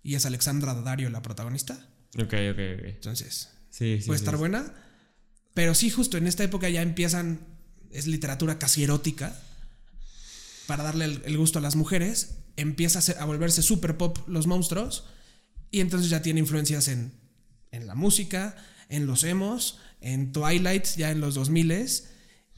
[0.03, 1.75] Y es Alexandra Daddario la protagonista.
[2.19, 2.85] Ok, ok, ok.
[2.85, 4.07] Entonces, Sí, sí.
[4.07, 4.73] puede sí, estar buena.
[5.55, 7.41] Pero sí, justo en esta época ya empiezan.
[7.91, 9.35] Es literatura casi erótica.
[10.67, 12.37] Para darle el, el gusto a las mujeres.
[12.57, 15.05] Empieza a, ser- a volverse super pop los monstruos.
[15.71, 17.13] Y entonces ya tiene influencias en,
[17.73, 18.57] en la música,
[18.89, 21.71] en los emos, en Twilight, ya en los 2000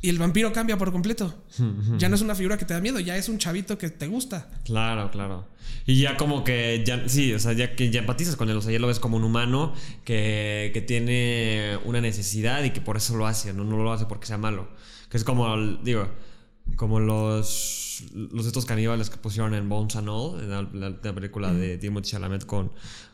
[0.07, 1.35] Y el vampiro cambia por completo.
[1.99, 4.07] Ya no es una figura que te da miedo, ya es un chavito que te
[4.07, 4.49] gusta.
[4.65, 5.49] Claro, claro.
[5.85, 8.61] Y ya como que ya, sí, o sea, ya que ya empatizas con él, o
[8.63, 9.73] sea, ya lo ves como un humano
[10.05, 14.07] que, que tiene una necesidad y que por eso lo hace, no, no lo hace
[14.07, 14.69] porque sea malo.
[15.11, 16.09] Que es como, digo,
[16.77, 21.15] como los, los estos caníbales que pusieron en Bones and All, en la, la- la
[21.15, 22.71] película de Timothy Chalamet con,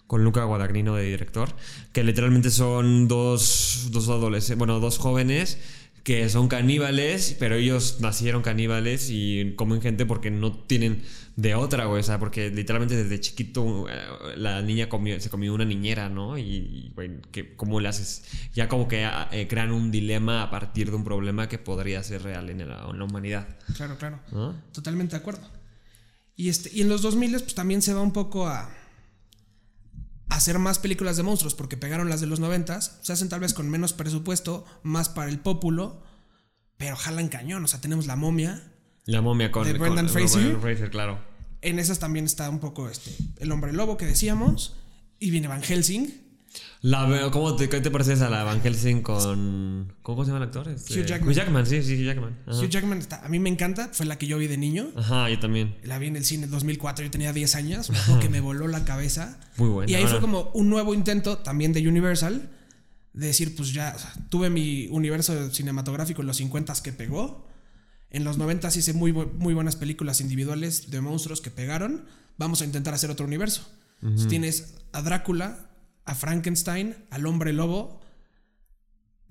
[0.07, 1.48] con Luca Guadagnino de director,
[1.92, 5.59] que literalmente son dos, dos adolescentes, bueno, dos jóvenes
[6.02, 11.02] que son caníbales, pero ellos nacieron caníbales y comen gente porque no tienen
[11.36, 12.00] de otra, güey.
[12.00, 13.94] O sea, porque literalmente desde chiquito eh,
[14.36, 16.38] la niña comió, se comió una niñera, ¿no?
[16.38, 18.24] Y, güey, que, ¿cómo le haces?
[18.52, 22.22] Ya como que eh, crean un dilema a partir de un problema que podría ser
[22.22, 24.20] real en la, en la humanidad, Claro, claro.
[24.32, 24.54] ¿no?
[24.72, 25.48] Totalmente de acuerdo.
[26.34, 28.74] Y, este, y en los 2000 pues también se va un poco a
[30.35, 33.55] hacer más películas de monstruos, porque pegaron las de los 90 se hacen tal vez
[33.55, 36.03] con menos presupuesto, más para el pópulo,
[36.77, 37.64] pero jalan cañón.
[37.64, 38.62] O sea, tenemos La Momia.
[39.05, 39.64] La momia con...
[39.64, 40.40] ¿De Brendan con Fraser?
[40.40, 41.18] Brendan Fraser, claro.
[41.61, 44.77] En esas también está un poco este, El Hombre Lobo que decíamos,
[45.18, 46.32] y viene Van Helsing.
[46.82, 49.92] La, ¿cómo te, ¿Qué te pareces a la Van Helsing con...
[50.02, 50.68] ¿Cómo se llama el actor?
[50.68, 51.30] Este, Hugh Jackman.
[51.30, 52.38] Hugh Jackman, sí, sí, Hugh Jackman.
[52.46, 52.58] Ajá.
[52.58, 54.90] Hugh Jackman está, a mí me encanta, fue la que yo vi de niño.
[54.96, 55.76] Ajá, yo también.
[55.84, 58.40] La vi en el cine en 2004, yo tenía 10 años, me acuerdo que me
[58.40, 59.38] voló la cabeza.
[59.56, 59.92] Muy buena.
[59.92, 62.50] Y ahí fue como un nuevo intento también de Universal
[63.12, 67.46] de decir, pues ya o sea, tuve mi universo cinematográfico en los 50 que pegó.
[68.10, 72.04] En los 90 hice muy, muy buenas películas individuales de monstruos que pegaron.
[72.36, 73.66] Vamos a intentar hacer otro universo.
[74.02, 75.70] Entonces tienes a Drácula,
[76.04, 78.00] a Frankenstein, al hombre lobo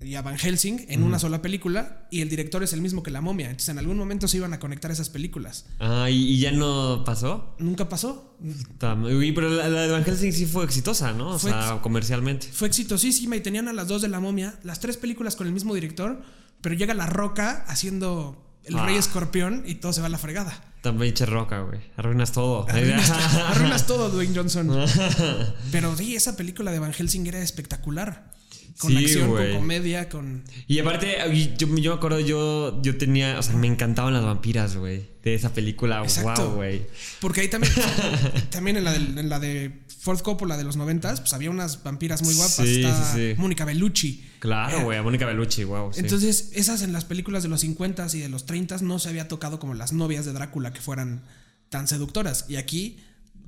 [0.04, 2.08] y a Van Helsing en una sola película.
[2.10, 3.46] Y el director es el mismo que la momia.
[3.46, 5.66] Entonces en algún momento se iban a conectar esas películas.
[5.78, 7.54] Ah, ¿y, ya no pasó?
[7.58, 8.36] Nunca pasó.
[8.78, 11.30] Pero la, la de Van Helsing sí fue exitosa, ¿no?
[11.30, 12.48] O Fue sea, comercialmente.
[12.52, 15.52] Fue exitosísima y tenían a las dos de la momia, las tres películas con el
[15.52, 16.22] mismo director,
[16.60, 18.86] pero llega La Roca haciendo el Ah.
[18.86, 20.62] Rey Escorpión y todo se va a la fregada.
[20.82, 21.80] También pinche roca, güey.
[21.96, 22.68] Arruinas todo.
[22.68, 23.10] Arruinas,
[23.48, 24.84] arruinas todo, Dwayne Johnson.
[25.72, 28.32] Pero sí, esa película de Van Helsing era espectacular.
[28.78, 30.42] Con Sí, acción, con comedia, con.
[30.66, 31.16] Y aparte,
[31.58, 35.08] yo, yo me acuerdo, yo, yo tenía, o sea, me encantaban las vampiras, güey.
[35.22, 36.46] De esa película, Exacto.
[36.48, 36.86] wow, güey.
[37.20, 37.72] Porque ahí también,
[38.50, 41.84] también en la, de, en la de Ford Coppola de los noventas, pues había unas
[41.84, 42.56] vampiras muy guapas.
[42.56, 43.40] Sí, Está sí, sí.
[43.40, 44.24] Mónica Bellucci.
[44.40, 45.92] Claro, Eh, güey, a Mónica Bellucci, wow.
[45.94, 49.28] Entonces, esas en las películas de los 50 y de los 30 no se había
[49.28, 51.22] tocado como las novias de Drácula que fueran
[51.68, 52.46] tan seductoras.
[52.48, 52.96] Y aquí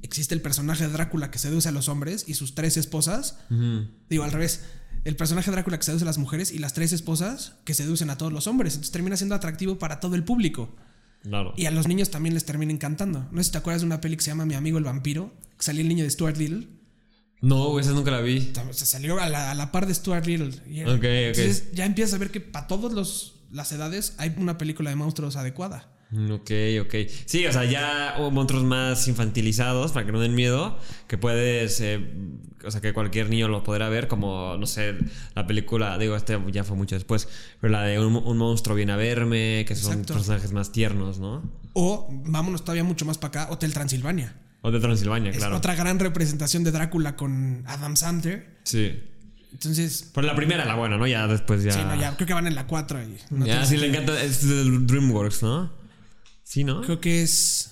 [0.02, 3.36] existe el personaje de Drácula que seduce a los hombres y sus tres esposas.
[4.08, 4.60] Digo, al revés.
[5.02, 8.10] El personaje de Drácula que seduce a las mujeres y las tres esposas que seducen
[8.10, 8.74] a todos los hombres.
[8.74, 10.72] Entonces termina siendo atractivo para todo el público.
[11.24, 11.54] Claro.
[11.56, 13.26] Y a los niños también les termina encantando.
[13.30, 15.32] No sé si te acuerdas de una peli que se llama Mi amigo el vampiro,
[15.56, 16.68] que salía el niño de Stuart Little.
[17.40, 18.52] No, esa nunca la vi.
[18.70, 20.52] Se salió a la, a la par de Stuart Little.
[20.68, 20.80] Y.
[20.80, 25.36] Entonces ya empiezas a ver que para todas las edades hay una película de monstruos
[25.36, 25.93] adecuada.
[26.12, 26.50] Ok,
[26.82, 26.94] ok.
[27.26, 32.00] Sí, o sea, ya monstruos más infantilizados para que no den miedo, que puedes, eh,
[32.64, 34.96] o sea, que cualquier niño lo podrá ver, como, no sé,
[35.34, 37.28] la película, digo, este ya fue mucho después,
[37.60, 40.14] pero la de Un, un monstruo viene a verme, que son Exacto.
[40.14, 41.42] personajes más tiernos, ¿no?
[41.72, 44.36] O vámonos todavía mucho más para acá, Hotel Transilvania.
[44.62, 45.58] De Transilvania, Es claro.
[45.58, 48.60] otra gran representación de Drácula con Adam Sandler.
[48.62, 48.98] Sí.
[49.52, 51.06] Entonces, Pero la primera, la buena, ¿no?
[51.06, 51.72] Ya después ya.
[51.72, 54.20] sí, no, ya creo que van en la 4 y no ya, sí, le encanta.
[54.22, 55.70] Es del DreamWorks, ¿no?
[56.44, 56.82] Sí, ¿no?
[56.82, 57.70] Creo que es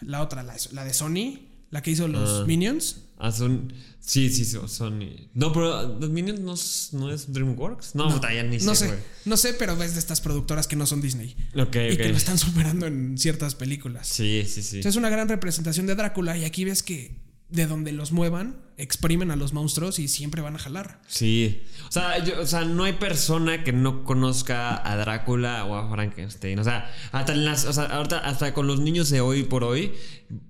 [0.00, 2.44] la otra, la, la de Sony, la que hizo los Ah.
[2.46, 3.02] Minions.
[3.16, 3.72] Ah, son.
[4.00, 4.68] Sí, sí, son.
[4.68, 5.28] Sony.
[5.34, 7.94] No, pero los Minions no, es- no es DreamWorks.
[7.94, 8.92] No, ya ni No sé,
[9.24, 12.16] no sé, pero ves de estas productoras que no son Disney Ok, y que lo
[12.16, 14.08] están superando en ciertas películas.
[14.08, 14.76] Sí, sí, sí.
[14.78, 18.56] Entonces es una gran representación de Drácula y aquí ves que de donde los muevan
[18.76, 21.00] exprimen a los monstruos y siempre van a jalar.
[21.06, 21.62] Sí.
[21.88, 25.88] O sea, yo- o sea, no hay persona que no conozca a Drácula o a
[25.90, 26.58] Frankenstein.
[26.58, 27.84] O sea, hasta, en las, o sea,
[28.24, 29.92] hasta con los niños de hoy por hoy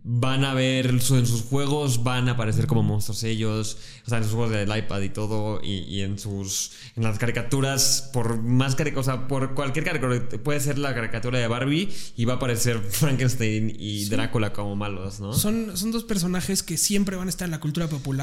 [0.05, 3.77] van a ver su- en sus juegos, van a aparecer como monstruos ellos.
[4.07, 5.61] O sea, en sus juegos del iPad y todo.
[5.63, 6.73] Y, y en sus.
[6.97, 10.27] En las caricaturas, por más caricatura, o sea, por cualquier caricatura.
[10.43, 15.21] Puede ser la caricatura de Barbie y va a aparecer Frankenstein y Drácula como malos,
[15.21, 15.35] ¿no?
[15.35, 18.14] Son, son dos personajes que siempre van a estar en la cultura popular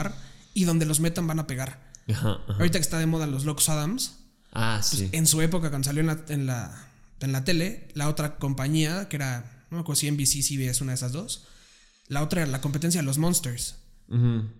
[0.54, 1.80] y donde los metan van a pegar.
[2.10, 2.54] Ajá, ajá.
[2.54, 4.18] Ahorita que está de moda los Locos Adams,
[4.54, 5.10] Ah, sí.
[5.14, 6.88] en su época cuando salió en la, en la,
[7.22, 10.92] en la tele, la otra compañía, que era, no me acuerdo si NBC, CBS, una
[10.92, 11.46] de esas dos,
[12.08, 13.76] la otra era la competencia de los Monsters.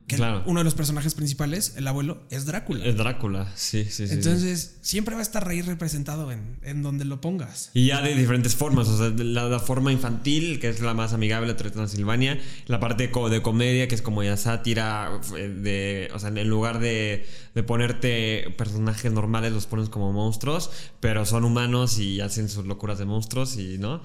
[0.08, 0.44] Que claro.
[0.46, 2.86] uno de los personajes principales, el abuelo, es Drácula.
[2.86, 4.14] Es Drácula, sí, sí, sí.
[4.14, 7.70] Entonces, siempre va a estar ahí representado en, en donde lo pongas.
[7.74, 10.94] Y ya de diferentes formas, o sea, de la, la forma infantil, que es la
[10.94, 15.48] más amigable de Transilvania, la parte co- de comedia, que es como ya sátira, eh,
[15.50, 21.26] de, o sea, en lugar de, de ponerte personajes normales, los pones como monstruos, pero
[21.26, 24.02] son humanos y hacen sus locuras de monstruos y, ¿no?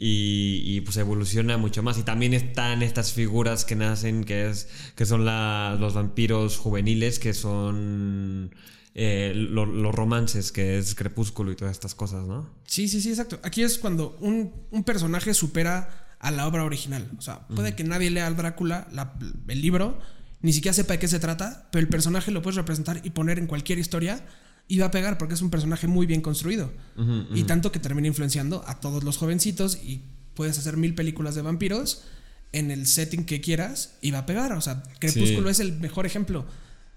[0.00, 1.98] Y, y, pues evoluciona mucho más.
[1.98, 7.18] Y también están estas figuras que nacen, que, es, que son la- los vampiros juveniles,
[7.18, 8.54] que son
[8.94, 12.48] eh, lo- los romances, que es Crepúsculo y todas estas cosas, ¿no?
[12.64, 13.40] Sí, sí, sí, exacto.
[13.42, 17.10] Aquí es cuando un, un personaje supera a la obra original.
[17.18, 19.14] O sea, puede que nadie lea al Drácula, la-
[19.48, 19.98] el libro,
[20.42, 23.38] ni siquiera sepa de qué se trata, pero el personaje lo puedes representar y poner
[23.40, 24.24] en cualquier historia
[24.68, 26.70] y va a pegar porque es un personaje muy bien construido.
[27.34, 30.02] Y tanto que termina influenciando a todos los jovencitos y
[30.34, 32.02] puedes hacer mil películas de vampiros
[32.52, 34.52] en el setting que quieras y va a pegar.
[34.52, 35.50] O sea, Crepúsculo Sí.
[35.52, 36.44] es el mejor ejemplo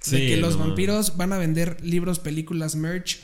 [0.10, 0.66] de que los no.
[0.66, 3.20] vampiros van a vender libros, películas, merch,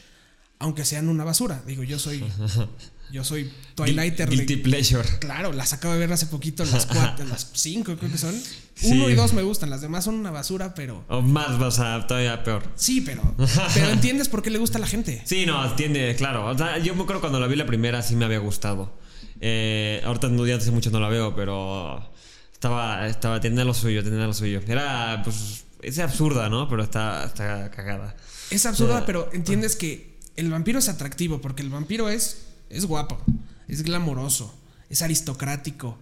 [0.60, 1.62] aunque sean una basura.
[1.68, 2.24] Digo, yo soy,
[3.12, 4.30] yo soy Twilighter.
[4.30, 5.08] Guilty de- pleasure.
[5.20, 8.34] claro, las acabo de ver hace poquito, las cuatro, las cinco creo que son.
[8.76, 8.90] Sí.
[8.92, 12.06] Uno y dos me gustan, las demás son una basura, pero O más, o sea,
[12.06, 12.64] todavía peor.
[12.76, 13.36] sí, pero,
[13.74, 15.22] pero entiendes por qué le gusta a la gente.
[15.26, 16.46] Sí, no, entiende, claro.
[16.46, 18.98] O sea, yo me acuerdo cuando la vi la primera sí me había gustado.
[19.42, 22.12] Eh, ahorita no, hace mucho no la veo, pero
[22.54, 24.62] estaba, estaba, tenía lo suyo, tenía lo suyo.
[24.68, 26.68] Era, pues, es absurda, ¿no?
[26.70, 28.16] Pero está, está cagada.
[28.50, 29.04] Es absurda, Ah.
[29.06, 33.20] pero entiendes que el vampiro es atractivo porque el vampiro es, es guapo,
[33.68, 34.54] es glamoroso,
[34.90, 35.98] es aristocrático,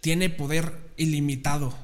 [0.00, 1.74] tiene poder ilimitado.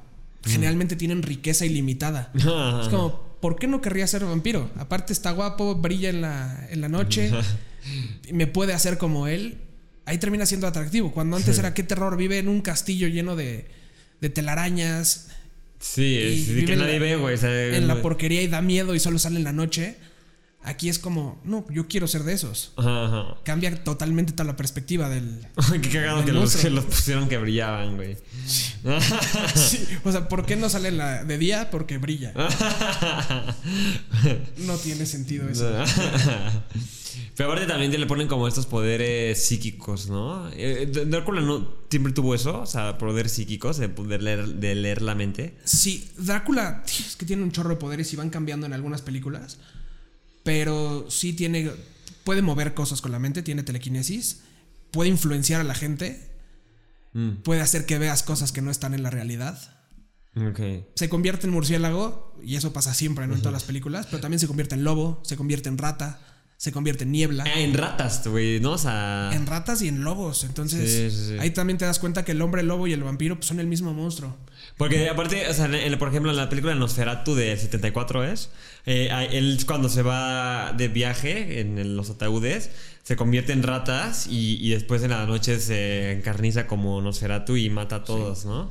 [0.45, 2.31] Generalmente tienen riqueza ilimitada.
[2.35, 4.71] Es como, ¿por qué no querría ser vampiro?
[4.77, 7.33] Aparte está guapo, brilla en la, en la noche,
[8.33, 9.59] me puede hacer como él.
[10.05, 11.11] Ahí termina siendo atractivo.
[11.13, 13.67] Cuando antes era qué terror, vive en un castillo lleno de,
[14.21, 15.29] de telarañas,
[15.79, 17.35] Sí, vive que nadie ve, güey.
[17.35, 19.97] o sea, en la porquería y da miedo y solo sale en la noche.
[20.67, 22.73] Aquí es como, no, yo quiero ser de esos.
[22.77, 23.37] Ajá, ajá.
[23.45, 25.47] Cambia totalmente toda la perspectiva del.
[25.81, 28.17] Qué cagado que los, que los pusieron que brillaban, güey.
[29.55, 31.71] Sí, o sea, ¿por qué no sale la de día?
[31.71, 32.35] Porque brilla.
[34.59, 35.71] No tiene sentido eso.
[37.37, 40.49] Pero aparte también te le ponen como estos poderes psíquicos, ¿no?
[40.53, 45.03] Eh, Drácula no siempre tuvo eso, o sea, poderes psíquicos, de poder leer, de leer
[45.03, 45.57] la mente.
[45.65, 49.59] Sí, Drácula es que tiene un chorro de poderes y van cambiando en algunas películas.
[50.47, 51.71] Pero sí tiene.
[52.25, 54.41] Puede mover cosas con la mente, tiene telequinesis.
[54.91, 56.31] Puede influenciar a la gente.
[57.13, 59.59] Mm, Puede hacer que veas cosas que no están en la realidad.
[60.37, 60.61] ok.
[60.95, 63.35] se convierte en murciélago, y eso pasa siempre, ¿no?
[63.35, 66.21] En todas las películas, pero también se convierte en lobo, se convierte en rata,
[66.59, 68.73] se convierte en niebla, Ah, en ratas, güey, ¿no?
[68.73, 69.31] O sea.
[69.33, 70.45] en ratas y en lobos.
[70.45, 71.39] Entonces, Sí, sí, sí.
[71.41, 73.67] ahí también te das cuenta que el hombre lobo y el vampiro pues, son el
[73.67, 74.37] mismo monstruo.
[74.77, 78.51] Porque aparte, o sea, en- por ejemplo, en la película Nosferatu de 74 es,
[78.85, 82.71] eh, él cuando se va de viaje en, los ataúdes,
[83.03, 87.71] se convierte en ratas y, y después en la noche se encarniza como Nosferatu y
[87.71, 88.71] mata a todos, ¿no?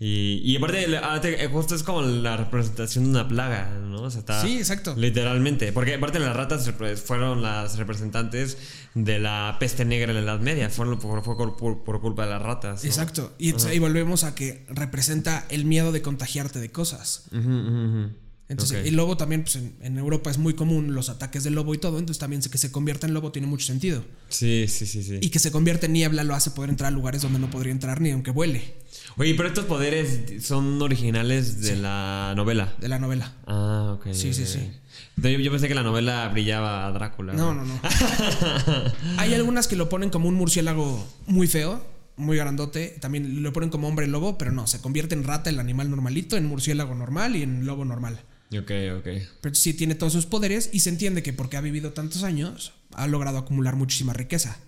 [0.00, 4.02] Y, y aparte, ah, eh, justo es como la representación de una plaga, ¿no?
[4.02, 4.94] O sea, está Sí, exacto.
[4.96, 5.72] Literalmente.
[5.72, 6.70] Porque aparte las ratas
[7.04, 8.58] fueron las representantes
[8.94, 10.70] de la peste negra en la Edad Media.
[10.70, 12.84] Fueron fue por, por- por culpa de las ratas.
[12.84, 12.88] ¿no?
[12.88, 13.34] Exacto.
[13.38, 17.24] Y entonces ahí volvemos a que representa el miedo de contagiarte de cosas.
[17.32, 18.10] Ujú, ujú, ujú.
[18.48, 18.86] Entonces, Ok.
[18.86, 21.78] el lobo también, pues en, en Europa es muy común los ataques del lobo y
[21.78, 24.02] todo, entonces también que se convierta en lobo tiene mucho sentido.
[24.30, 25.18] Sí, sí, sí, sí.
[25.20, 27.72] Y que se convierta en niebla lo hace poder entrar a lugares donde no podría
[27.72, 28.74] entrar ni aunque vuele,
[29.16, 32.72] Oye, pero estos poderes son originales de la novela.
[32.80, 33.34] de la novela.
[33.46, 34.08] Ah, ok.
[34.12, 34.70] Sí, sí, sí.
[35.16, 37.32] Yo, yo pensé que la novela brillaba a Drácula.
[37.32, 37.80] No, no, no.
[39.18, 41.84] Hay algunas que lo ponen como un murciélago muy feo,
[42.16, 42.96] muy grandote.
[43.00, 46.36] También lo ponen como hombre lobo, pero no, se convierte en rata el animal normalito,
[46.36, 48.20] en murciélago normal y en lobo normal.
[48.52, 49.08] Ok, ok.
[49.42, 52.72] Pero sí tiene todos sus poderes y se entiende que porque ha vivido tantos años,
[52.94, 54.58] ha logrado acumular muchísima riqueza.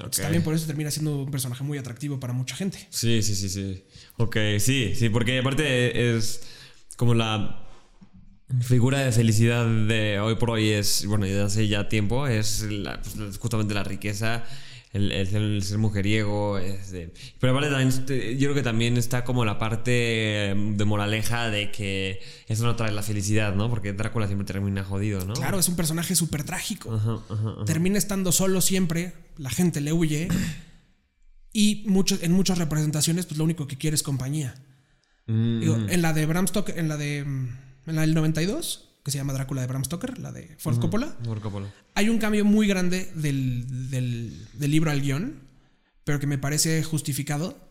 [0.00, 0.16] ok.
[0.16, 2.86] También por eso termina siendo un personaje muy atractivo para mucha gente.
[2.90, 3.84] Sí, sí, sí, sí.
[4.16, 6.42] Ok, sí, sí, porque aparte es
[6.96, 7.66] como la
[8.62, 13.00] figura de felicidad de hoy por hoy es, bueno, desde hace ya tiempo, es la-
[13.00, 14.44] pues, justamente la riqueza,
[14.92, 16.58] el, el ser, el ser mujeriego.
[17.38, 21.70] pero aparte también, yo creo que también está como la parte eh, de moraleja de
[21.70, 23.70] que eso no trae la felicidad, ¿no?
[23.70, 25.34] Porque Drácula siempre termina jodido, ¿no?
[25.34, 26.92] Claro, es un personaje súper trágico.
[26.92, 27.64] Ajá, ajá, ajá.
[27.66, 30.28] Termina estando solo siempre, la gente le huye.
[31.52, 34.54] Y muchos, en muchas representaciones, pues lo único que quiere es compañía.
[35.26, 37.24] Mm, Digo, en la de Bram Stoker, en la de.
[37.24, 37.48] mm,
[37.86, 41.16] En la del 92, que se llama Drácula de Bram Stoker, la de Ford Coppola,
[41.94, 45.40] hay un cambio muy grande del, del- del libro al guion,
[46.04, 47.68] pero que me parece justificado.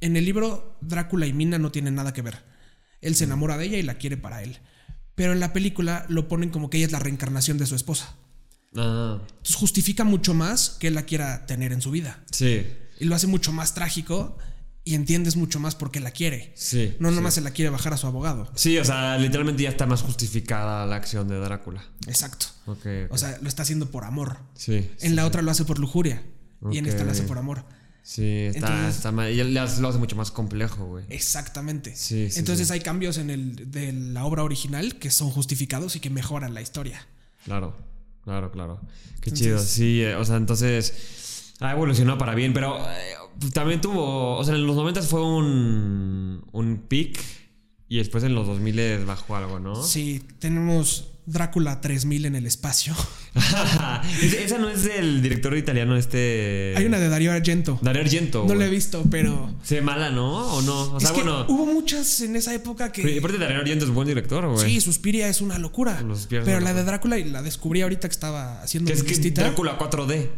[0.00, 2.42] En el libro, Drácula y Mina no tienen nada que ver.
[3.00, 4.58] Él se enamora de ella y la quiere para él.
[5.14, 8.14] Pero en la película lo ponen como que ella es la reencarnación de su esposa.
[8.76, 12.22] Ah, Entonces justifica mucho más que él la quiera tener en su vida.
[12.30, 12.66] sí,
[13.00, 14.36] Y lo hace mucho más trágico
[14.86, 16.52] y entiendes mucho más por qué la quiere.
[16.54, 16.94] sí.
[17.00, 17.14] No sí.
[17.16, 18.50] nomás se la quiere bajar a su abogado.
[18.54, 21.84] Sí, o sea, literalmente ya está más justificada la acción de Drácula.
[22.06, 22.46] Exacto.
[22.66, 22.78] Ok.
[22.78, 22.86] ok.
[23.10, 24.38] O sea, lo está haciendo por amor.
[24.54, 24.88] sí.
[25.00, 26.22] En la otra lo hace por lujuria.
[26.72, 27.64] Y en esta lo hace por amor.
[28.02, 29.32] Sí, está, Entonces- está mal.
[29.32, 31.04] Y él lo hace mucho más complejo, güey.
[31.08, 31.94] Exactamente.
[31.96, 32.72] Sí, sí, Entonces sí.
[32.74, 36.62] hay cambios en el de la obra original que son justificados y que mejoran la
[36.62, 37.04] historia.
[37.44, 37.76] Claro,
[38.22, 38.80] claro, claro.
[39.20, 39.58] Qué Entonces- chido.
[39.58, 40.94] Sí, eh, o sea, entonces
[41.60, 46.44] ha evolucionado para bien, pero eh, también tuvo, o sea, en los 90 fue un,
[46.52, 47.18] un peak
[47.88, 49.82] y después en los 2000 bajó algo, ¿no?
[49.82, 52.94] Sí, tenemos Drácula 3000 en el espacio.
[54.22, 56.72] Esa no es del director italiano este...
[56.76, 57.80] Hay una de Dario Argento.
[57.82, 58.44] Dario Argento.
[58.46, 60.54] No la he visto, pero Se mala, ¿no?
[60.54, 60.94] ¿O no?
[60.94, 61.44] O sea, es que bueno...
[61.48, 64.70] hubo muchas en esa época pero que aparte Dario Argento es buen director, güey.
[64.70, 66.00] Sí, Suspiria es una locura.
[66.28, 66.84] Pero la de.
[66.84, 69.30] Drácula y la descubrí ahorita que estaba haciendo Que es que.
[69.32, 70.28] Drácula 4D.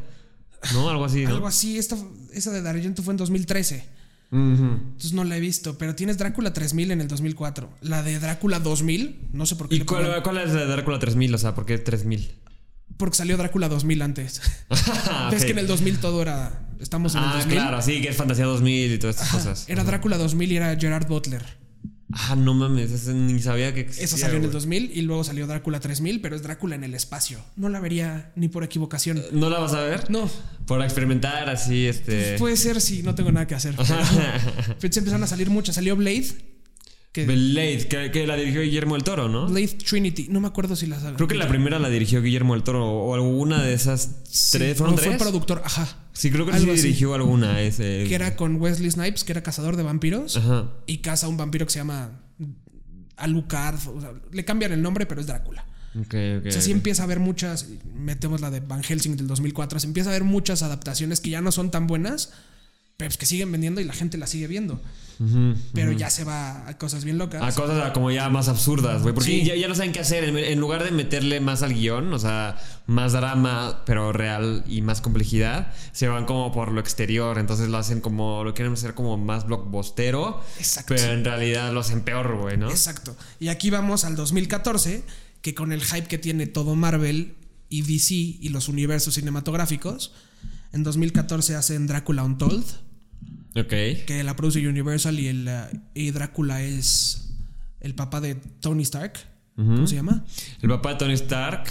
[0.73, 0.89] ¿No?
[0.91, 1.31] Algo así, ¿no?
[1.35, 1.97] Algo así, esta,
[2.33, 3.85] esa de Argento fue en 2013.
[4.31, 4.39] Ujú.
[4.41, 7.71] Entonces no la he visto, pero tienes Drácula 3000 en el 2004.
[7.81, 9.77] La de Drácula 2000, no sé por qué.
[9.77, 11.35] ¿Y cuál, cuál es la de Drácula 3000?
[11.35, 12.33] O sea, ¿por qué 3000?
[12.99, 14.43] Porque salió Drácula 2000 antes.
[15.29, 15.37] Ok.
[15.45, 16.69] que en el 2000 todo era.
[16.81, 17.55] Estamos en el Ah, 2000.
[17.55, 19.69] claro, sí, que es Fantasía 2000 y todas estas Ajá, cosas.
[19.69, 21.45] Era Drácula 2000 y era Gerard Butler.
[22.11, 24.05] Ah, no mames, ese ni sabía que existía.
[24.07, 24.55] Esa salió en el güey.
[24.55, 27.39] 2000 y luego salió Drácula 3000, pero es Drácula en el espacio.
[27.57, 29.23] No la vería ni por equivocación.
[29.33, 30.11] ¿No la vas a ver?
[30.11, 30.31] No,
[30.67, 32.39] Por experimentar así, este.
[32.39, 33.75] puede ser si no tengo nada que hacer.
[33.77, 35.75] Pero, pero se empezaron a salir muchas.
[35.75, 36.29] Salió Blade,
[37.13, 39.47] que Blade, que, que la dirigió Guillermo del Toro, ¿no?
[39.47, 40.29] Blade Trinity.
[40.29, 41.15] No me acuerdo si la saben.
[41.17, 44.77] Creo que la primera la dirigió Guillermo del Toro o alguna de esas tres.
[44.79, 45.19] ¿Fueron Fue tres?
[45.19, 45.89] productor, ajá.
[46.13, 46.83] Sí, creo que Algo sí así.
[46.89, 47.61] dirigió alguna.
[47.63, 48.05] Ese.
[48.09, 50.37] Que era con Wesley Snipes, que era cazador de vampiros.
[50.37, 50.71] Ajá.
[50.87, 52.21] Y caza un vampiro que se llama
[53.17, 53.79] Alucard.
[53.89, 55.65] o sea, le cambian el nombre, pero es Drácula.
[55.99, 56.47] Ok, ok.
[56.47, 57.67] O sea, sí empieza a haber muchas.
[57.95, 59.81] Metemos la de Van Helsing del 2004.
[59.81, 62.33] Se empieza a ver muchas adaptaciones que ya no son tan buenas,
[62.97, 64.81] pero pues que siguen vendiendo y la gente las sigue viendo.
[65.73, 67.43] Pero ya se va a cosas bien locas.
[67.43, 69.15] A cosas como ya más absurdas, güey.
[69.15, 69.45] Porque Sí.
[69.45, 70.25] ya, ya no saben qué hacer.
[70.25, 74.81] En, en lugar de meterle más al guion, o sea, más drama, pero real y
[74.83, 77.39] más complejidad, se van como por lo exterior.
[77.39, 80.41] Entonces lo hacen como, lo quieren hacer como más blockbustero.
[80.59, 80.95] Exacto.
[80.97, 82.71] Pero en realidad lo hacen peor, güey, ¿no?
[82.71, 83.17] Exacto.
[83.41, 85.03] Y aquí vamos al 2014,
[85.43, 87.35] que con el hype que tiene todo Marvel
[87.69, 90.13] y DC y los universos cinematográficos,
[90.73, 92.65] en 2014 hacen Drácula Untold,
[94.07, 95.51] Que la produce Universal y, el,
[95.95, 97.35] y Drácula es
[97.81, 99.15] el papá de Tony Stark.
[99.57, 100.25] ¿Cómo se llama?
[100.63, 101.65] El papá de Tony Stark,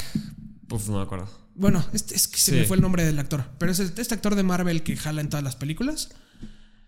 [0.67, 1.29] pues no me acuerdo.
[1.55, 2.57] Bueno, es que se Sí.
[2.57, 5.29] me fue el nombre del actor, pero es este actor de Marvel que jala en
[5.29, 6.09] todas las películas.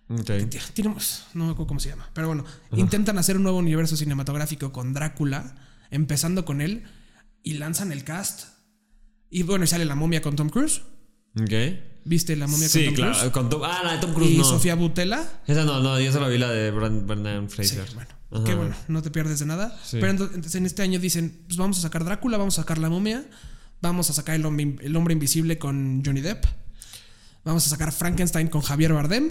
[0.10, 0.26] Ok.
[0.26, 0.90] Tiene- tiene-
[1.34, 2.44] no me acuerdo cómo se llama, pero bueno,
[2.76, 5.56] intentan hacer un nuevo universo cinematográfico con Drácula,
[5.92, 6.84] empezando con él,
[7.44, 8.48] y lanzan el cast.
[9.30, 10.82] Y bueno, y sale la momia con Tom Cruise.
[11.40, 11.54] Ok.
[12.10, 13.14] ¿Viste la momia Sí, con Tom claro.
[13.20, 13.32] Cruise?
[13.32, 14.44] Con Tom- ah, la de Tom Cruise y no.
[14.44, 15.42] Sofía Butela.
[15.46, 17.86] Esa no, no, yo solo vi la de Brendan Sí, Fraser.
[17.94, 18.44] bueno, Ajá.
[18.46, 19.78] qué bueno, no te pierdes de nada.
[19.84, 19.98] Sí.
[20.02, 22.80] Pero ento- entonces en este año dicen, pues vamos a sacar Drácula, vamos a sacar
[22.80, 23.24] la momia,
[23.80, 26.46] vamos a sacar el hombre, el hombre invisible con Johnny Depp,
[27.46, 29.30] vamos a sacar Frankenstein con Javier Bardem.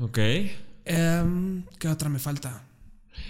[0.00, 0.18] Ok.
[0.84, 2.62] Em, ¿Qué otra me falta?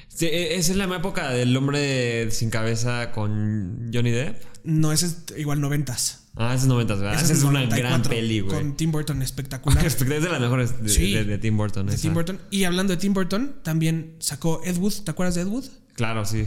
[0.08, 4.42] Sí, e- esa es la época del hombre sin cabeza con Johnny Depp.
[4.64, 6.19] No, ese es igual noventas.
[6.42, 7.14] Ah, es 90, ¿verdad?
[7.14, 7.68] Ese Esa es una gran
[8.00, 8.56] 94, peli, güey.
[8.56, 9.84] Con Tim Burton espectacular.
[9.84, 11.12] Es de las mejores de, Sí.
[11.12, 11.86] de- de Tim Burton.
[11.86, 12.02] de esa.
[12.02, 12.40] Tim Burton.
[12.50, 14.94] Y hablando de Tim Burton, también sacó Ed Wood.
[15.04, 15.64] ¿Te acuerdas de Ed Wood?
[15.94, 16.46] Claro, sí.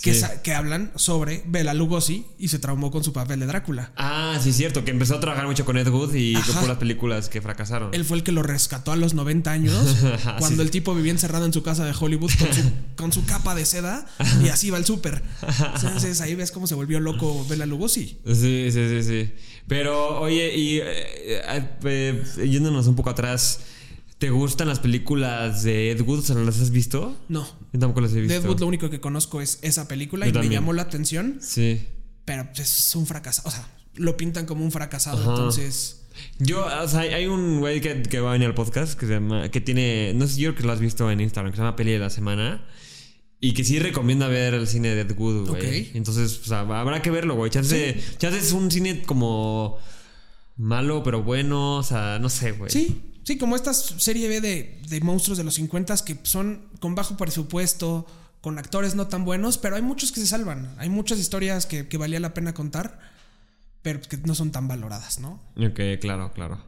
[0.00, 0.24] Que, Sí.
[0.42, 3.92] que hablan sobre Bela Lugosi y se traumó con su papel de Drácula.
[3.96, 7.28] Ah, sí, cierto, que empezó a trabajar mucho con Ed Wood y con puras películas
[7.28, 7.94] que fracasaron.
[7.94, 9.74] Él fue el que lo rescató a los 90 años,
[10.38, 10.60] cuando Sí.
[10.62, 12.62] el tipo vivía encerrado en su casa de Hollywood con su,
[12.96, 14.06] con su capa de seda
[14.42, 15.22] y así iba al súper.
[15.76, 18.18] Entonces ahí ves cómo se volvió loco Bela Lugosi.
[18.26, 19.32] Sí, sí, sí, sí.
[19.68, 23.60] Pero, oye, y eh, eh, eh, yéndonos un poco atrás,
[24.22, 26.20] ¿Te gustan las películas de Ed Wood?
[26.20, 27.16] O sea, ¿no las has visto?
[27.28, 27.44] No.
[27.72, 28.32] Yo tampoco las he visto.
[28.40, 30.50] Deadwood lo único que conozco es esa película Yo y también.
[30.50, 31.84] me llamó la atención, Sí.
[32.24, 33.48] pero pues, es un fracasado.
[33.48, 33.66] O sea,
[33.96, 35.30] lo pintan como un fracasado, Ajá.
[35.30, 36.04] entonces...
[36.38, 39.14] Yo, o sea, hay- un güey que, que va a venir al podcast que se
[39.14, 41.62] llama, que tiene, no sé, yo creo que lo has visto en Instagram, que se
[41.64, 42.64] llama Peli de la Semana.
[43.40, 45.80] Y que sí recomienda ver el cine de Ed Wood, güey.
[45.88, 45.96] Ok.
[45.96, 47.50] Entonces, o sea, habrá que verlo, güey.
[47.50, 49.78] Chance, chance es un cine como
[50.56, 51.78] malo, pero bueno.
[51.78, 52.70] O sea, no sé, güey.
[52.70, 56.94] Sí, sí, como esta serie B de, de monstruos de los 50 que son con
[56.94, 58.06] bajo presupuesto,
[58.40, 60.74] con actores no tan buenos, pero hay muchos que se salvan.
[60.78, 62.98] Hay muchas historias que, que valía la pena contar,
[63.82, 65.40] pero que no son tan valoradas, ¿no?
[65.56, 66.62] Ok, claro, claro.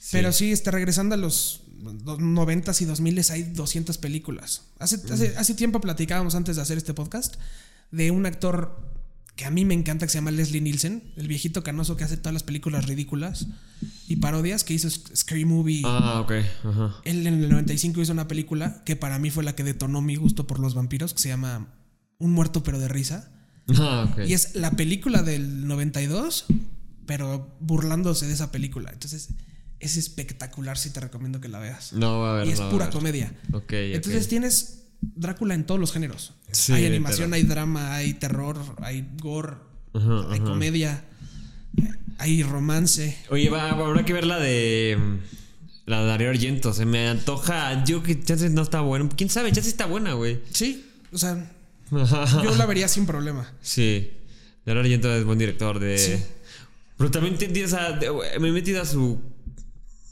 [0.00, 0.08] Sí.
[0.12, 4.62] Pero sí, este, regresando a los 90s y 2000 hay 200 películas.
[4.78, 7.36] Hace, hace, hace tiempo platicábamos antes de hacer este podcast
[7.90, 8.91] de un actor
[9.42, 12.16] que a mí me encanta que se llama Leslie Nielsen, el viejito canoso que hace
[12.16, 13.48] todas las películas ridículas
[14.06, 15.82] y parodias que hizo Sc- Scary Movie.
[15.84, 16.32] Ah, ok.
[17.04, 20.14] Él en el 95 hizo una película que para mí fue la que detonó mi
[20.14, 21.74] gusto por los vampiros, que se llama
[22.18, 23.32] Un muerto pero de risa.
[23.78, 24.20] Ah, ok.
[24.28, 26.44] Y es la película del 92,
[27.06, 28.90] pero burlándose de esa película.
[28.92, 29.30] Entonces
[29.80, 31.92] es espectacular, sí te recomiendo que la veas.
[31.92, 32.46] No, va a ver.
[32.46, 33.32] y es no pura comedia.
[33.48, 33.72] Ok, ok.
[33.72, 34.81] Entonces tienes
[35.16, 36.32] Drácula en todos los géneros.
[36.50, 39.56] Sí, hay animación, hay drama, hay terror, hay gore,
[39.94, 40.44] Ajá, hay ajá.
[40.44, 41.04] comedia,
[42.18, 43.16] hay romance.
[43.30, 44.96] Oye, va, habrá que ver la de.
[44.98, 45.16] mm,
[45.86, 46.72] La de Darío Argento.
[46.72, 47.84] Se me antoja.
[47.84, 49.08] Yo que chance no está buena.
[49.08, 49.50] ¿Quién sabe?
[49.52, 50.40] Chance está buena, güey.
[50.52, 51.50] Sí, o sea,
[51.90, 53.50] yo la vería sin problema.
[53.60, 54.10] Sí.
[54.64, 55.98] Darío Argento es buen director de.
[55.98, 56.22] Sí.
[56.96, 57.48] Pero también te-
[58.38, 59.20] me he metido a su.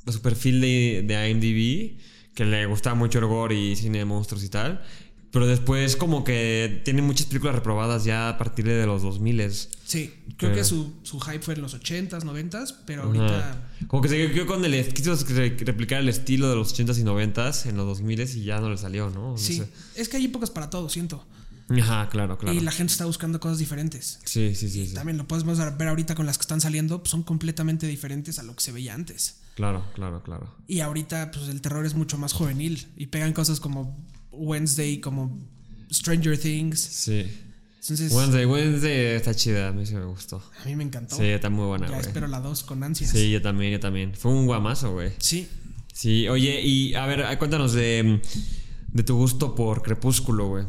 [0.06, 2.00] A su perfil de, de IMDb.
[2.34, 4.82] Que le gusta mucho el gore y cine de monstruos y tal.
[5.32, 9.48] Pero después, como que tiene muchas películas reprobadas ya a partir de los 2000
[9.84, 13.68] Sí, creo Pero- que su, su hype fue en los 80s, 90s, pero ahorita...
[13.86, 14.88] Como que se quedó con el.
[14.92, 18.60] Quiso re- replicar el estilo de los 80s y 90s en los 2000 y ya
[18.60, 19.32] no le salió, ¿no?
[19.32, 19.68] No Sí, sé.
[19.94, 21.24] es que hay épocas para todo, siento.
[21.68, 22.56] Ajá, claro, claro.
[22.56, 24.18] Y la gente está buscando cosas diferentes.
[24.24, 24.88] Sí, sí, sí.
[24.88, 24.94] sí.
[24.94, 28.42] También lo podemos ver ahorita con las que están saliendo, pues son completamente diferentes a
[28.42, 29.36] lo que se veía antes.
[29.54, 30.54] Claro, claro, claro.
[30.66, 33.96] Y ahorita, pues el terror es mucho más juvenil y pegan cosas como
[34.30, 35.38] Wednesday, como
[35.92, 36.80] Stranger Things.
[36.80, 37.26] Sí.
[37.80, 40.42] Entonces, Wednesday, Wednesday está chida, a mí sí me gustó.
[40.62, 41.16] a mí me encantó.
[41.16, 42.06] Sí, está muy buena, ya güey.
[42.06, 43.10] espero la 2 con ansias.
[43.10, 44.14] Sí, yo también, yo también.
[44.14, 45.12] Fue un guamazo, güey.
[45.18, 45.48] Sí.
[45.92, 48.22] Sí, oye, y a ver, cuéntanos de,
[48.92, 50.64] de tu gusto por Crepúsculo, güey.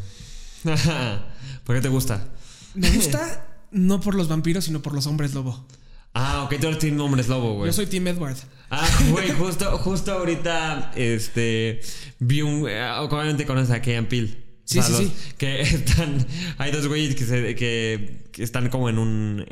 [1.63, 2.27] ¿Por qué te gusta?
[2.75, 5.65] Me gusta no por los vampiros, sino por los hombres lobo.
[6.13, 7.69] Ah, ok, tú eres Team Hombres Lobo, güey.
[7.69, 8.35] Yo soy Tim Edward.
[8.69, 11.81] Ah, güey, justo, justo ahorita, este,
[12.19, 14.37] vi un, eh, obviamente conoces a Kean Peel.
[14.65, 15.11] Sí, sí, sí.
[15.37, 16.25] Que están,
[16.57, 19.45] hay dos güeyes que, se, que, que están como en un,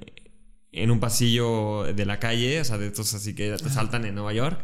[0.71, 4.15] en un pasillo de la calle, o sea, de estos así que te saltan en
[4.15, 4.63] Nueva York.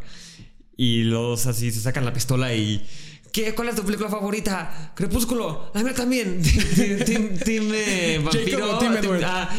[0.78, 2.86] Y los así se sacan la pistola y...
[3.32, 3.54] ¿Qué?
[3.54, 4.94] ¿Cuál es tu película favorita?
[4.96, 5.72] Crepúsculo.
[5.74, 6.42] La mía también.
[6.76, 8.60] Team, team, team, eh, vampiro.
[8.60, 9.24] Jacob Team Edward.
[9.26, 9.50] ah,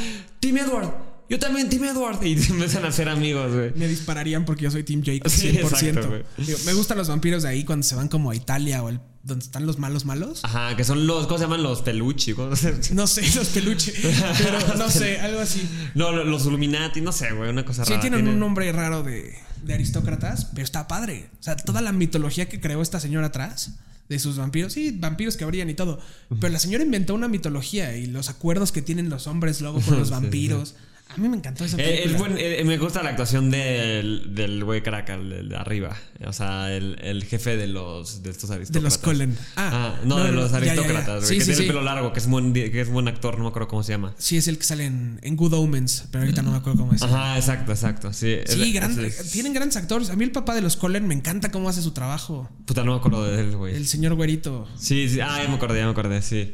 [0.41, 1.06] Team Edward.
[1.29, 2.23] Yo también, Team Edward.
[2.25, 3.73] Y se empiezan a hacer amigos, güey.
[3.75, 5.61] Me dispararían porque yo soy Team Sí, 100%.
[5.61, 6.23] exacto, güey.
[6.39, 9.01] Digo, me gustan los vampiros de ahí cuando se van como a Italia o el-
[9.25, 10.45] donde están los malos malos.
[10.45, 11.65] Ajá, que son los, ¿cómo se llaman?
[11.65, 12.33] Los peluchi.
[12.35, 13.95] ¿cómo se- No sé, los peluches.
[14.39, 15.69] Pero no sé, algo así.
[15.97, 18.01] No, lo- los Illuminati, no sé, güey, una cosa Sí, rara.
[18.03, 18.35] tienen tienen.
[18.35, 21.29] un nombre raro de, de aristócratas, pero está padre.
[21.41, 23.73] O sea, toda la mitología que creó esta señora atrás
[24.09, 24.73] de sus vampiros.
[24.75, 25.99] Sí, vampiros que brillan y todo.
[26.41, 29.99] Pero la señora inventó una mitología y los acuerdos que tienen los hombres lobo con
[29.99, 30.77] los Sí, vampiros.
[31.09, 32.13] A mí me encantó esa Eh, película.
[32.13, 35.97] es buen- eh, me gusta la actuación del, del güey crack, el, de arriba.
[36.27, 38.83] O sea, el, el jefe de los de estos de aristócratas.
[38.83, 39.39] los Cullen.
[39.57, 40.73] Ah, no, de los ya, ya, ya.
[40.73, 41.27] aristócratas.
[41.27, 41.63] Sí, que sí, tiene sí.
[41.63, 43.93] el pelo largo, que es, buen, que es buen actor, no me acuerdo cómo se
[43.93, 44.15] llama.
[44.19, 46.93] Sí, es el que sale en, en Good Omens, pero ahorita no me acuerdo cómo
[46.93, 47.03] es.
[47.03, 48.13] Ajá, exacto, exacto.
[48.13, 50.11] Sí, Sí, es- gran- es- tienen grandes actores.
[50.11, 52.51] A mí el papá de los Cullen me encanta cómo hace su trabajo.
[52.67, 53.75] Puta, no me acuerdo de él, güey.
[53.75, 54.69] El señor güerito.
[54.79, 55.21] Sí, sí.
[55.21, 56.53] Ah, ya me acordé, ya me acordé, sí.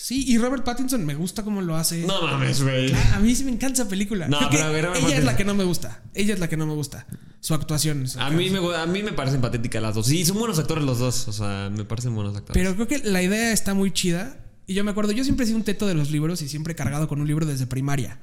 [0.00, 2.06] Sí, y Robert Pattinson me gusta cómo lo hace.
[2.06, 2.92] No mames, güey.
[2.92, 4.28] Ah, a mí sí me encanta esa película.
[4.28, 6.02] No, pero a ver, Robert ella es la que no me gusta.
[6.14, 7.04] Ella es la que no me gusta.
[7.40, 8.06] Su actuación.
[8.06, 10.06] su A mí, me, a mí me parecen patéticas las dos.
[10.06, 11.26] Sí, son buenos actores los dos.
[11.26, 12.54] O sea, me parecen buenos actores.
[12.54, 14.36] Pero creo que la idea está muy chida.
[14.68, 16.74] Y yo me acuerdo, yo siempre he sido un teto de los libros y siempre
[16.74, 18.20] he cargado con un libro desde primaria.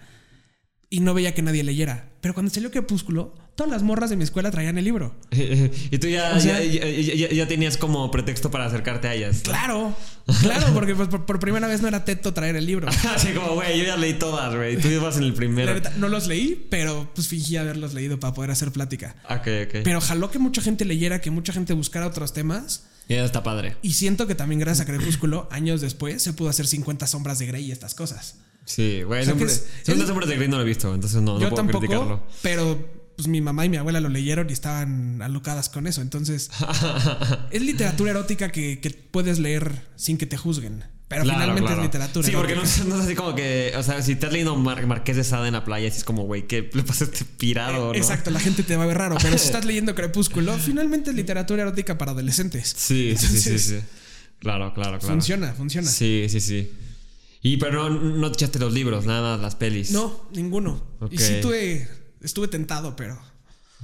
[0.89, 2.09] Y no veía que nadie leyera.
[2.21, 5.15] Pero cuando salió Crepúsculo, todas las morras de mi escuela traían el libro.
[5.31, 9.41] y tú ya, O sea- ya, ya- ya- tenías como pretexto para acercarte a ellas.
[9.43, 9.95] Claro,
[10.41, 12.88] claro, porque pues, por, por primera vez no era teto traer el libro.
[13.15, 14.77] Así como, güey, yo ya leí todas, güey.
[14.77, 15.73] Tú ibas en el La primero.
[15.97, 19.15] no los leí, pero pues fingí haberlos leído para poder hacer plática.
[19.29, 19.75] Ok, ok.
[19.83, 22.83] Pero jaló que mucha gente leyera, que mucha gente buscara otros temas.
[23.09, 23.75] ya está padre.
[23.81, 27.47] Y siento que también gracias a Crepúsculo, años después, se pudo hacer 50 sombras de
[27.47, 28.36] Grey y estas cosas.
[28.66, 29.22] Sí, güey.
[29.22, 31.80] O sea, siempre- es- de Grey no lo he visto, entonces no, no puedo tampoco,
[31.80, 32.24] criticarlo.
[32.41, 36.01] pero pues mi mamá y mi abuela lo leyeron y estaban alocadas con eso.
[36.01, 36.49] Entonces,
[37.51, 40.84] es literatura erótica que, que puedes leer sin que te juzguen.
[41.07, 41.82] Pero Claro, finalmente claro.
[41.82, 42.28] es literatura.
[42.28, 43.74] Sí, porque no, es así como que.
[43.78, 46.03] O sea, si te has leído Mar- Marqués de Sade en la playa, así es
[46.03, 47.93] como, güey, ¿qué le pasa a este pirado, no?
[47.93, 49.16] Exacto, la gente te va a ver raro.
[49.22, 52.74] Pero si estás leyendo Crepúsculo, finalmente es literatura erótica para adolescentes.
[52.76, 53.80] Sí, sí, sí, sí.
[54.39, 55.13] Claro, claro, claro.
[55.13, 55.88] Funciona, funciona.
[55.88, 56.72] Sí, sí, sí.
[57.45, 59.91] Y pero no, no te echaste los libros, nada más las pelis.
[59.91, 60.81] No, ninguno.
[61.11, 61.87] Y sí tuve,
[62.21, 63.19] estuve tentado, pero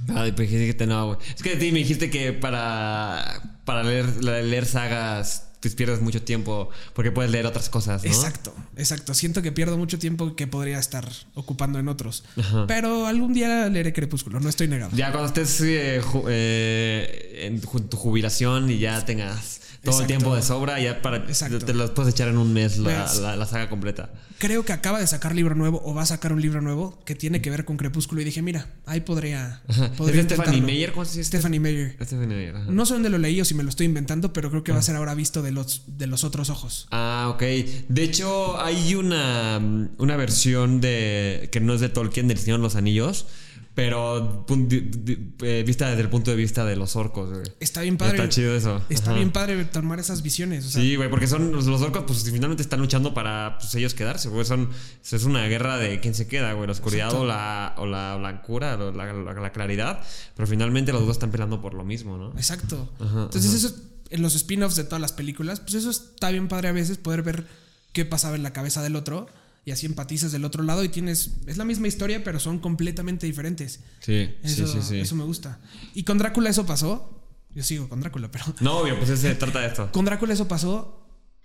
[0.08, 1.18] Ay, pues dijiste que te no, güey.
[1.36, 6.20] Es que a ti me dijiste que para, para leer, leer sagas pues pierdes mucho
[6.22, 8.10] tiempo porque puedes leer otras cosas, ¿no?
[8.10, 9.14] exacto, exacto.
[9.14, 12.24] Siento que pierdo mucho tiempo que podría estar ocupando en otros.
[12.36, 12.66] Ajá.
[12.66, 14.90] Pero algún día leeré Crepúsculo, no estoy negado.
[14.96, 20.34] Ya cuando estés eh, ju- eh, en tu jubilación y ya tengas todo el tiempo
[20.36, 21.58] de sobra, ya para Exacto.
[21.58, 24.10] te las puedes echar en un mes la, la- la saga completa.
[24.38, 27.14] Creo que acaba de sacar libro nuevo o va a sacar un libro nuevo que
[27.14, 29.62] tiene que ver con Crepúsculo y dije, mira, ahí podría,
[29.96, 30.60] podría ¿Es de Stephanie.
[30.62, 30.92] Meyer?
[30.92, 31.28] ¿Cómo se dice?
[31.28, 31.96] Stephanie Meyer.
[32.02, 32.66] Stephanie Meyer, ajá.
[32.70, 34.78] No sé dónde lo leí o si me lo estoy inventando, pero creo que va
[34.78, 36.88] a ser ahora visto de los, de los otros ojos.
[36.90, 37.42] Ah, ok.
[37.88, 39.60] De hecho, hay una,
[39.98, 43.26] una versión de que no es de Tolkien, del Señor de los Anillos,
[43.74, 47.42] pero eh, vista desde el punto de vista de los orcos, güey.
[47.60, 48.16] Está bien padre.
[48.16, 48.82] Está chido eso.
[48.88, 49.14] Está Ajá.
[49.14, 50.66] bien padre tomar esas visiones.
[50.66, 53.74] o sea, Sí, güey, porque son los, los orcos, pues finalmente están luchando para pues,
[53.74, 54.44] ellos quedarse, güey.
[54.44, 54.68] Son,
[55.10, 58.76] es una guerra de quién se queda, güey, la oscuridad o la, o la blancura,
[58.76, 60.00] o la, la- la claridad.
[60.36, 62.32] Pero finalmente los dos están peleando por lo mismo, ¿no?
[62.32, 62.92] Exacto.
[63.00, 63.74] Ajá, Entonces, eso
[64.10, 67.22] en los spin-offs de todas las películas, pues eso está bien padre a veces poder
[67.22, 67.46] ver
[67.94, 69.26] qué pasaba en la cabeza del otro
[69.64, 71.32] y así empatizas del otro lado y tienes.
[71.46, 73.80] Es la misma historia, pero son completamente diferentes.
[74.00, 75.00] Sí, Eso, sí, sí, sí.
[75.00, 75.60] eso me gusta.
[75.94, 77.18] Y con Drácula eso pasó.
[77.54, 78.44] Yo sigo con Drácula, pero.
[78.60, 79.92] No, obvio, pues se trata de esto.
[79.92, 80.98] Con Drácula eso pasó.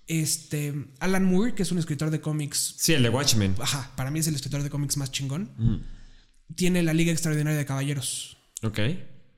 [0.07, 0.73] Este.
[0.99, 2.75] Alan Moore, que es un escritor de cómics.
[2.77, 3.55] Sí, el de Watchmen.
[3.59, 5.51] Ajá, para mí es el escritor de cómics más chingón.
[5.57, 6.55] Mm.
[6.55, 8.37] Tiene la Liga Extraordinaria de Caballeros.
[8.63, 8.79] Ok.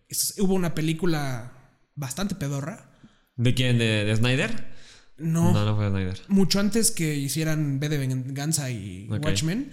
[0.07, 1.53] Es- hubo una película
[1.95, 2.91] bastante pedorra.
[3.36, 3.80] ¿De quién?
[3.80, 4.71] ¿De, de Snyder?
[5.20, 6.22] No, No, no fue de Snyder.
[6.28, 9.07] mucho antes que hicieran B de Venganza y.
[9.09, 9.72] Watchmen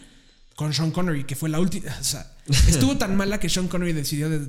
[0.55, 1.95] con Sean Connery, que fue la última.
[2.01, 2.33] O sea,
[2.69, 4.49] estuvo tan mala que Sean Connery decidió de-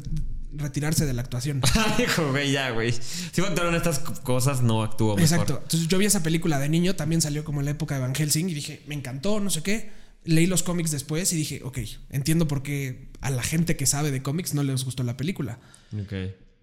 [0.54, 1.62] retirarse de la actuación.
[1.98, 2.94] Dijo, güey, ya, güey.
[2.94, 5.22] Si actuaron estas cosas, no actuó mejor.
[5.22, 5.60] Exacto.
[5.64, 8.16] Entonces yo vi esa película de niño, también salió como en la época de Van
[8.16, 9.92] Helsing y dije, me encantó, no sé qué.
[10.24, 11.80] Leí los cómics después y dije, ok,
[12.10, 15.60] entiendo por qué a la gente que sabe de cómics no les gustó la película.
[15.94, 16.14] Ok.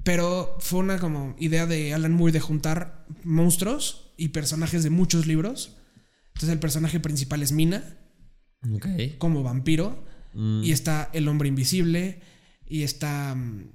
[0.05, 5.27] Pero fue una como idea de Alan Moore de juntar monstruos y personajes de muchos
[5.27, 5.77] libros.
[6.29, 7.99] Entonces el personaje principal es Mina,
[8.75, 8.87] Ok.
[9.19, 10.05] como vampiro.
[10.35, 10.63] Mm.
[10.65, 12.21] Y está el hombre invisible.
[12.67, 13.71] Y está mm,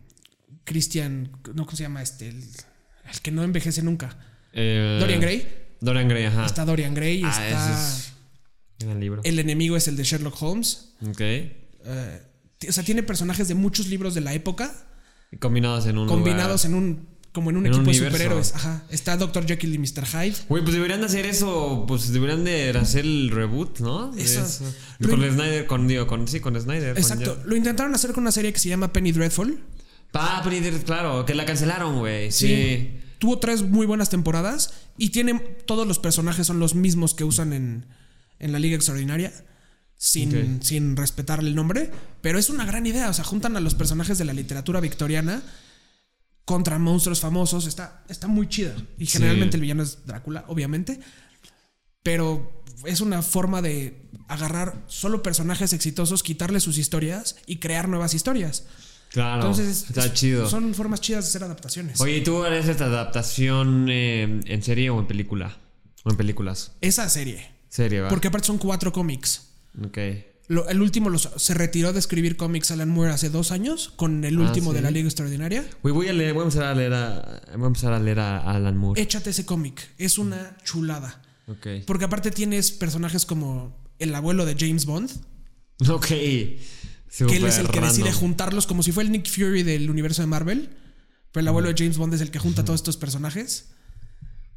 [0.65, 2.29] Christian, no, ¿cómo se llama este?
[2.29, 4.17] El, el que no envejece nunca.
[4.53, 5.47] Eh, Dorian Gray.
[5.81, 6.45] Dorian Gray, ajá.
[6.45, 7.23] Está Dorian Gray.
[7.25, 7.73] ah, está...
[7.73, 8.13] es
[8.79, 9.21] en el libro.
[9.23, 10.93] El enemigo es el de Sherlock Holmes.
[11.07, 11.21] Ok.
[11.21, 12.21] Eh,
[12.67, 14.85] o sea, tiene personajes de muchos libros de la época
[15.37, 16.81] combinados en un combinados lugar.
[16.81, 18.55] en un como en un En un equipo de superhéroes.
[18.55, 18.83] Ajá.
[18.89, 19.45] Está Dr.
[19.45, 20.05] Jekyll y Mr.
[20.05, 20.35] Hyde.
[20.49, 24.13] Güey, pues deberían de hacer eso, pues deberían de hacer el reboot, ¿no?
[24.15, 24.43] Eso.
[24.43, 24.65] eso.
[25.07, 26.97] Con Snyder, con, digo, con, sí, con Snyder.
[26.97, 27.39] Exacto.
[27.45, 29.63] Lo intentaron hacer con una serie que se llama Penny Dreadful.
[30.13, 32.31] Ah, pero claro, que la cancelaron, güey.
[32.31, 32.99] Sí.
[33.19, 37.53] Tuvo tres muy buenas temporadas y tiene todos los personajes son los mismos que usan
[37.53, 37.85] en,
[38.39, 39.31] en la Liga Extraordinaria.
[40.01, 40.63] Sin, Ok.
[40.63, 41.91] sin respetar el nombre.
[42.21, 43.09] Pero es una gran idea.
[43.09, 45.43] O sea, juntan a los personajes de la literatura victoriana
[46.45, 47.67] contra monstruos famosos.
[47.67, 48.75] Está, está muy chida.
[48.97, 49.13] Y Sí.
[49.13, 51.01] generalmente el villano es Drácula, obviamente.
[52.01, 58.13] Pero es una forma de agarrar solo personajes exitosos, quitarle sus historias y crear nuevas
[58.13, 58.63] historias.
[59.11, 59.41] Claro.
[59.41, 60.47] Entonces, está es- chido.
[60.49, 61.99] son formas chidas de hacer adaptaciones.
[61.99, 65.57] Oye, ¿y ¿tú harías esta adaptación eh, en serie o en película?
[66.05, 66.71] O en películas.
[66.79, 67.49] Esa serie.
[67.67, 68.07] Serie, va.
[68.09, 69.48] Porque aparte son cuatro cómics.
[69.83, 69.97] Ok.
[70.47, 74.23] Lo- el último los- se retiró de escribir cómics Alan Moore hace dos años con
[74.25, 75.63] el Ah, último de la Liga Extraordinaria.
[75.83, 78.39] Voy a leer, voy a empezar a leer a, voy a empezar a leer a
[78.39, 78.99] Alan Moore.
[79.01, 79.87] Échate ese cómic.
[79.99, 81.21] Es una chulada.
[81.47, 81.67] Ok.
[81.85, 85.11] Porque aparte tienes personajes como el abuelo de James Bond,
[85.87, 86.07] Ok.
[86.07, 86.57] que
[87.17, 90.27] él es el que decide juntarlos como si fuera el Nick Fury del universo de
[90.27, 90.69] Marvel.
[91.31, 93.69] Pero el abuelo de James Bond es el que junta todos estos personajes.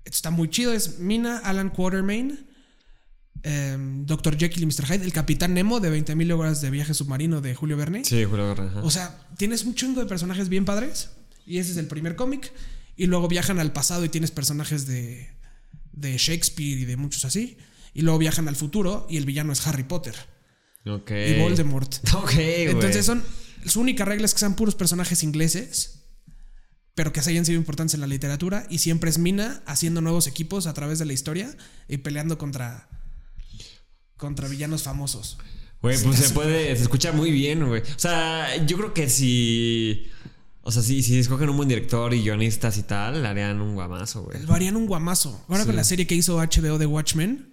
[0.06, 0.72] Esto está muy chido.
[0.72, 2.46] Es Mina, Alan Quatermain,
[3.43, 4.36] em, Dr.
[4.38, 4.86] Jekyll y Mr.
[4.86, 8.05] Hyde, el Capitán Nemo de 20.000 horas de viaje submarino de Julio Verne.
[8.05, 8.82] Sí, Julio Verne, ajá.
[8.82, 11.11] O sea, tienes un chingo de personajes bien padres.
[11.47, 12.53] Y ese es el primer cómic.
[12.97, 15.28] Y luego viajan al pasado y tienes personajes de,
[15.93, 17.57] de Shakespeare y de muchos así.
[17.95, 20.14] Y luego viajan al futuro y el villano es Harry Potter
[20.86, 21.11] Ok.
[21.11, 21.95] y Voldemort.
[22.14, 22.68] Ok, güey.
[22.70, 23.22] Entonces son.
[23.66, 26.01] Su única regla es que sean puros personajes ingleses,
[26.95, 28.66] pero que se hayan sido importantes en la literatura.
[28.70, 31.57] Y siempre es Mina haciendo nuevos equipos a través de la historia
[31.88, 32.88] y peleando contra.
[34.22, 35.36] Contra villanos famosos.
[35.82, 37.82] Güey, pues se puede, se escucha muy bien, güey.
[37.82, 40.06] O sea, yo creo que si.
[40.62, 43.74] O sea, si, si escogen un buen director y guionistas y tal, le harían un
[43.74, 44.40] guamazo, güey.
[44.46, 45.44] Lo harían un guamazo.
[45.48, 47.52] Ahora con la serie que hizo HBO de Watchmen.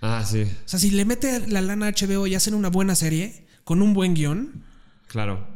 [0.00, 0.42] Ah, sí.
[0.42, 3.80] O sea, si le mete la lana a HBO y hacen una buena serie con
[3.80, 4.64] un buen guion.
[5.06, 5.46] Claro.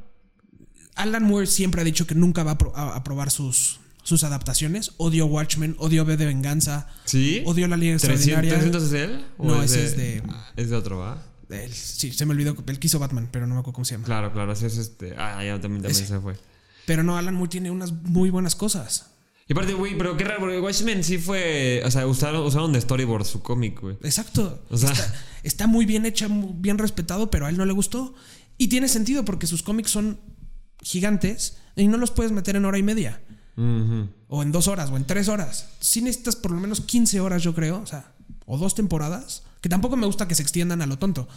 [0.94, 4.24] Alan Moore siempre ha dicho que nunca va a, pro- a- a probar sus, sus
[4.24, 4.92] adaptaciones.
[4.98, 6.88] Odio Watchmen, odio B de Venganza.
[7.04, 7.42] ¿Sí?
[7.46, 8.54] Odio la Liga 300, Extraordinaria.
[8.60, 9.24] 300 es él?
[9.38, 10.22] ¿O No, ese es de-
[10.56, 11.22] Es de otro, ¿va?
[11.50, 12.56] Él- sí, se me olvidó.
[12.66, 14.04] Él quiso Batman, pero no me acuerdo cómo se llama.
[14.06, 15.14] Claro, claro, ese es este.
[15.18, 16.34] Ah, ya también, también se fue.
[16.86, 19.06] Pero no, Alan Moore tiene unas muy buenas cosas.
[19.48, 21.82] Y aparte, güey, pero qué raro, porque Watchmen sí fue.
[21.84, 23.96] O sea, usaron, usaron de storyboard su cómic, güey.
[24.02, 24.62] Exacto.
[24.70, 27.72] O sea- está, está muy bien hecha, muy bien respetado, pero a él no le
[27.72, 28.14] gustó.
[28.56, 30.18] Y tiene sentido porque sus cómics son
[30.82, 33.20] gigantes y no los puedes meter en hora y media.
[33.56, 35.68] O en dos horas, o en tres horas.
[35.80, 37.80] Sí necesitas por lo menos 15 horas, yo creo.
[37.80, 38.12] O sea,
[38.46, 39.42] o dos temporadas.
[39.60, 41.28] Que tampoco me gusta que se extiendan a lo tonto.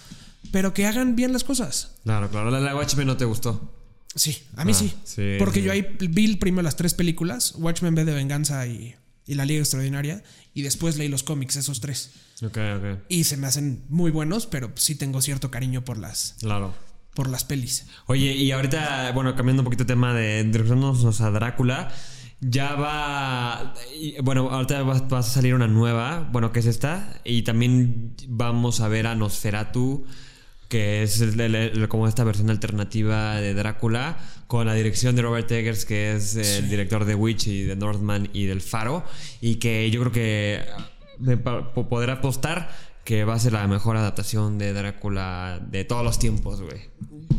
[0.52, 1.92] Pero que hagan bien las cosas.
[2.04, 2.50] Claro, claro.
[2.52, 3.72] La, la Watchmen no te gustó.
[4.16, 4.94] Sí, a mí Ah, sí.
[5.04, 5.66] sí, Porque sí.
[5.66, 8.96] yo ahí vi primero las tres películas: Watchmen, B de Venganza y,
[9.28, 10.24] y La Liga Extraordinaria.
[10.54, 12.12] Y después leí los cómics, esos tres.
[12.42, 13.00] Ok, ok.
[13.10, 16.74] Y se me hacen muy buenos, pero sí tengo cierto cariño por las, Claro.
[17.16, 17.88] Por las pelis.
[18.06, 21.90] Oye, y ahorita, bueno, cambiando un poquito de tema de direccionándonos a Drácula,
[22.42, 23.74] ya va.
[24.24, 28.82] Bueno, ahorita va, va a salir una nueva, bueno, que es esta, y también vamos
[28.82, 30.06] a ver a Nosferatu,
[30.70, 35.22] que es el- el- el- como esta versión alternativa de Drácula, con la dirección de
[35.22, 39.04] Robert Eggers, que es el director de Witch y de Northman y del Faro,
[39.42, 40.66] y que yo creo que
[41.74, 42.70] po- poder apostar
[43.06, 46.90] que va a ser la mejor adaptación de Drácula de todos los tiempos, güey.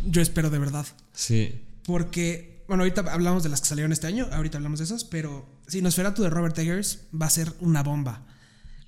[0.07, 0.87] Yo espero de verdad.
[1.13, 1.61] Sí.
[1.85, 5.47] Porque, bueno, ahorita hablamos de las que salieron este año, ahorita hablamos de esas, pero
[5.67, 8.25] si Nosferatu de Robert Eggers va a ser una bomba.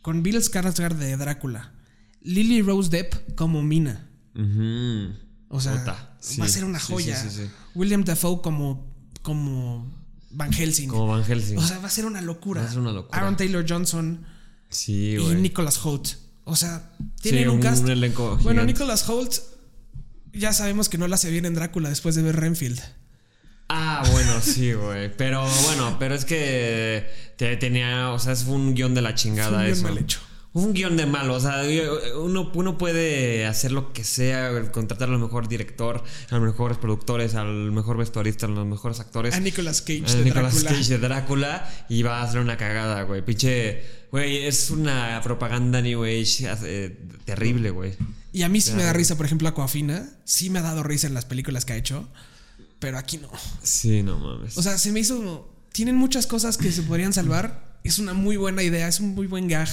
[0.03, 1.73] Con Bill Skarsgård de Drácula,
[2.23, 4.09] Lily Rose Depp como Mina.
[4.37, 5.15] Ujú.
[5.49, 6.41] O sea, sí.
[6.41, 7.17] va a ser una Sí, joya.
[7.17, 7.51] sí, sí, sí.
[7.75, 8.87] William Dafoe como,
[9.23, 9.93] como
[10.31, 10.89] Van Helsing.
[10.89, 11.59] Como Van Helsing.
[11.59, 12.61] O sea, va a ser una locura.
[12.63, 13.19] Va a ser una locura.
[13.19, 14.25] Aaron Taylor Johnson
[14.69, 15.35] sí, y güey.
[15.37, 16.28] Nicholas Holt.
[16.49, 16.91] O sea,
[17.21, 17.87] tienen Sí, un un cast.
[17.89, 18.73] elenco bueno, gigante.
[18.73, 19.35] Nicholas Holt
[20.33, 22.81] ya sabemos que no la hace bien en Drácula después de ver Renfield.
[23.69, 25.15] Ah, bueno, sí, güey.
[25.17, 29.51] Pero bueno, pero es que te- tenía, o sea, es un guion de la chingada
[29.51, 29.83] Fue un guion eso.
[29.83, 30.21] mal hecho.
[30.55, 31.63] Un guion de malo, o sea,
[32.19, 37.35] uno, uno puede hacer lo que sea, contratar al mejor director, a los mejores productores,
[37.35, 39.35] al mejor vestuarista, a los mejores actores.
[39.35, 40.71] A Nicolas Cage a de Nicolas Drácula.
[40.79, 43.23] Cage de Drácula y va a hacer una cagada, güey.
[43.25, 47.95] Pinche, güey, es una propaganda New Age eh, terrible, güey.
[48.33, 50.09] Y a mí sí me da risa, por ejemplo, Aquafina.
[50.25, 52.09] Sí me ha dado risa en las películas que ha hecho.
[52.79, 53.31] Pero aquí no.
[53.63, 54.57] Sí, no mames.
[54.57, 55.53] O sea, se me hizo.
[55.73, 57.79] Tienen muchas cosas que se podrían salvar.
[57.85, 59.69] Es una muy buena idea, es un muy buen gag.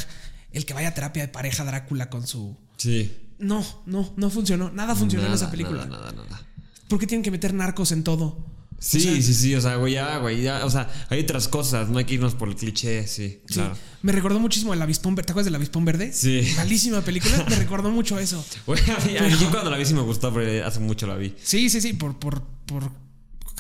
[0.52, 2.58] El que vaya a terapia de pareja Drácula con su.
[2.78, 3.22] sí.
[3.38, 4.72] No, no, no funcionó.
[4.72, 5.86] Nada funcionó en esa película.
[5.86, 6.48] Nada, nada, nada.
[6.88, 8.46] ¿Por qué tienen que meter narcos en todo?
[8.78, 11.48] Sí, O sea, sí, sí, o sea, güey, ya, güey, ya, o sea, hay otras
[11.48, 13.54] cosas, no hay que irnos por el cliché, sí, Sí.
[13.56, 13.76] claro.
[14.04, 15.28] Me recordó muchísimo el avispón verde.
[15.28, 16.12] ¿Te acuerdas del avispón verde?
[16.14, 16.48] Sí.
[16.58, 17.44] Malísima película.
[17.50, 18.46] Me recordó mucho eso.
[18.68, 21.34] Güey, a mí, cuando la vi sí me gustó, pero hace mucho la vi.
[21.42, 21.94] Sí, sí, sí.
[21.94, 22.92] Por, por, por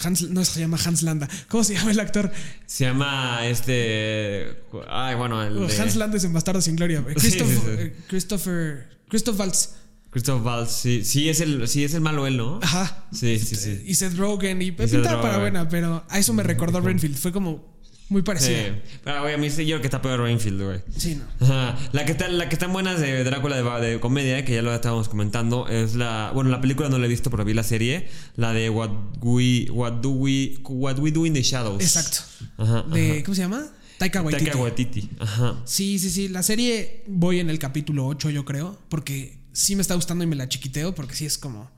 [0.03, 0.21] Hans.
[0.29, 1.27] No se llama Hans Landa.
[1.47, 2.31] ¿Cómo se llama el actor?
[2.67, 4.61] Se llama este.
[4.89, 5.67] Ay, bueno, el.
[5.67, 7.03] de- Hans Landa es en Bastardo sin Gloria.
[7.17, 7.69] Sí, Christoph- sí, sí.
[7.69, 8.89] eh, Christopher.
[9.09, 9.69] Christoph Waltz.
[10.15, 12.61] Christoph Waltz, sí, sí es el, sí es el malo él, ¿no?
[12.63, 13.03] Ajá.
[13.11, 13.83] Sí, sí, sí.
[13.85, 14.61] Y Seth Rogen.
[14.61, 17.17] Y, Seth pintaba para buena, pero a eso me recordó Renfield.
[17.17, 17.75] Fue como
[18.07, 18.23] muy Sí.
[18.23, 18.59] parecido.
[19.03, 20.79] Pero, güey, a mí sí yo creo que está peor Rainfield, güey.
[20.95, 21.45] Sí, no.
[21.45, 21.77] Ajá.
[21.91, 24.73] La que está, la que están buenas de Drácula de, de comedia, que ya lo
[24.73, 26.31] estábamos comentando, es la.
[26.33, 28.07] Bueno, la película no la he visto, pero vi la serie.
[28.37, 28.91] La de What
[29.21, 31.81] We, What Do We, What We Do in the Shadows.
[31.83, 32.19] Exacto.
[32.57, 32.83] Ajá.
[32.83, 33.65] De, ¿Cómo se llama?
[33.97, 34.45] Taika Waititi.
[34.45, 35.09] Taika Waititi.
[35.19, 35.61] Ajá.
[35.65, 36.29] Sí, sí, sí.
[36.29, 38.79] La serie voy en el capítulo 8, yo creo.
[38.87, 40.93] Porque sí me está gustando y me la chiquiteo.
[40.93, 41.71] Porque sí es como.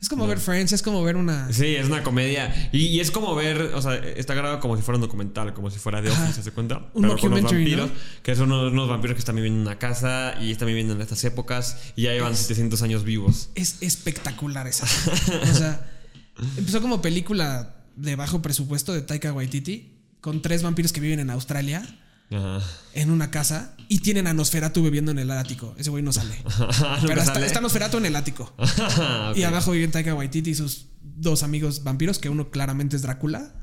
[0.00, 1.50] Es como ver Friends, es como ver una.
[1.52, 2.70] Sí, es una comedia.
[2.70, 5.70] Y, y es como ver, o sea, está grabado como si fuera un documental, como
[5.70, 6.10] si fuera de.
[6.10, 6.90] Office, ¿se cuenta?
[6.92, 7.96] Un Pero con los vampiros, ¿no?
[8.22, 11.00] que son unos, unos vampiros que están viviendo en una casa y están viviendo en
[11.00, 13.48] estas épocas y ya llevan 700 años vivos.
[13.54, 14.84] Es espectacular esa.
[15.42, 15.90] o sea,
[16.58, 19.94] empezó como película de bajo presupuesto de Taika Waititi.
[20.20, 21.86] Con tres vampiros que viven en Australia.
[22.30, 22.60] Ajá.
[22.94, 23.74] En una casa.
[23.88, 25.74] Y tienen a Nosferatu bebiendo en el ático.
[25.78, 26.34] Ese güey no sale.
[27.06, 28.52] Pero está, está Nosferatu en el ático.
[29.36, 33.54] Y abajo viven Taika Waititi y sus dos amigos vampiros, que uno claramente es Drácula.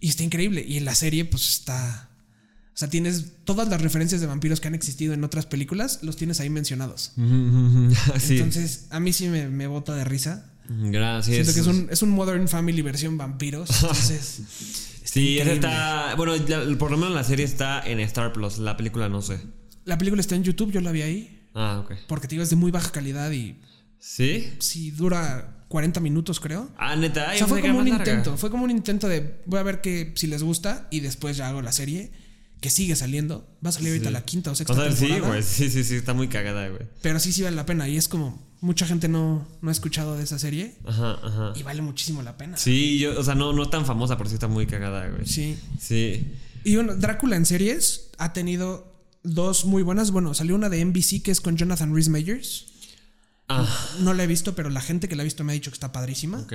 [0.00, 0.64] Y está increíble.
[0.66, 2.10] Y en la serie, pues está.
[2.74, 6.16] O sea, tienes todas las referencias de vampiros que han existido en otras películas, los
[6.16, 7.12] tienes ahí mencionados.
[8.18, 8.36] Sí.
[8.38, 10.50] Entonces, a mí sí me, me bota de risa.
[10.68, 11.34] Gracias.
[11.34, 13.70] Siento que es un, es un Modern Family versión vampiros.
[13.82, 14.40] Entonces,
[15.14, 16.14] Sí, esa está.
[16.16, 16.34] Bueno,
[16.78, 18.58] por lo menos la serie está en Star Plus.
[18.58, 19.40] La película no sé.
[19.84, 21.48] la película está en YouTube, yo la vi ahí.
[21.54, 21.92] Ah, ok.
[22.08, 23.60] Porque te digo, es de muy baja calidad y
[24.04, 24.52] ¿Sí?
[24.58, 26.70] Sí, dura 40 minutos, creo.
[26.76, 27.32] Ah, neta.
[27.32, 28.04] O sea, fue como un larga.
[28.04, 28.36] intento.
[28.36, 31.48] Fue como un intento de voy a ver que si les gusta y después ya
[31.48, 32.12] hago la serie
[32.60, 33.48] que sigue saliendo.
[33.64, 35.42] Va a salir ahorita la quinta o sexta O sea, sí, güey.
[35.42, 35.94] Sí, sí, sí.
[35.94, 36.82] Está muy cagada, güey.
[37.00, 37.88] Pero sí, sí vale la pena.
[37.88, 41.52] Y es como mucha gente no, no ha escuchado de esa serie Ajá, ajá.
[41.54, 42.56] y vale muchísimo la pena.
[42.56, 45.26] Sí, yo, o sea, no, no tan famosa, pero sí está muy cagada, güey.
[45.26, 45.58] Sí.
[45.78, 46.26] Sí.
[46.64, 48.90] Y bueno, Drácula en series ha tenido
[49.22, 50.10] dos muy buenas.
[50.10, 52.66] Bueno, salió una de NBC que es con Jonathan Rhys Meyers.
[53.48, 53.68] Ah,
[54.00, 55.74] No la he visto, pero la gente que la ha visto me ha dicho que
[55.76, 56.38] está padrísima.
[56.40, 56.52] ok.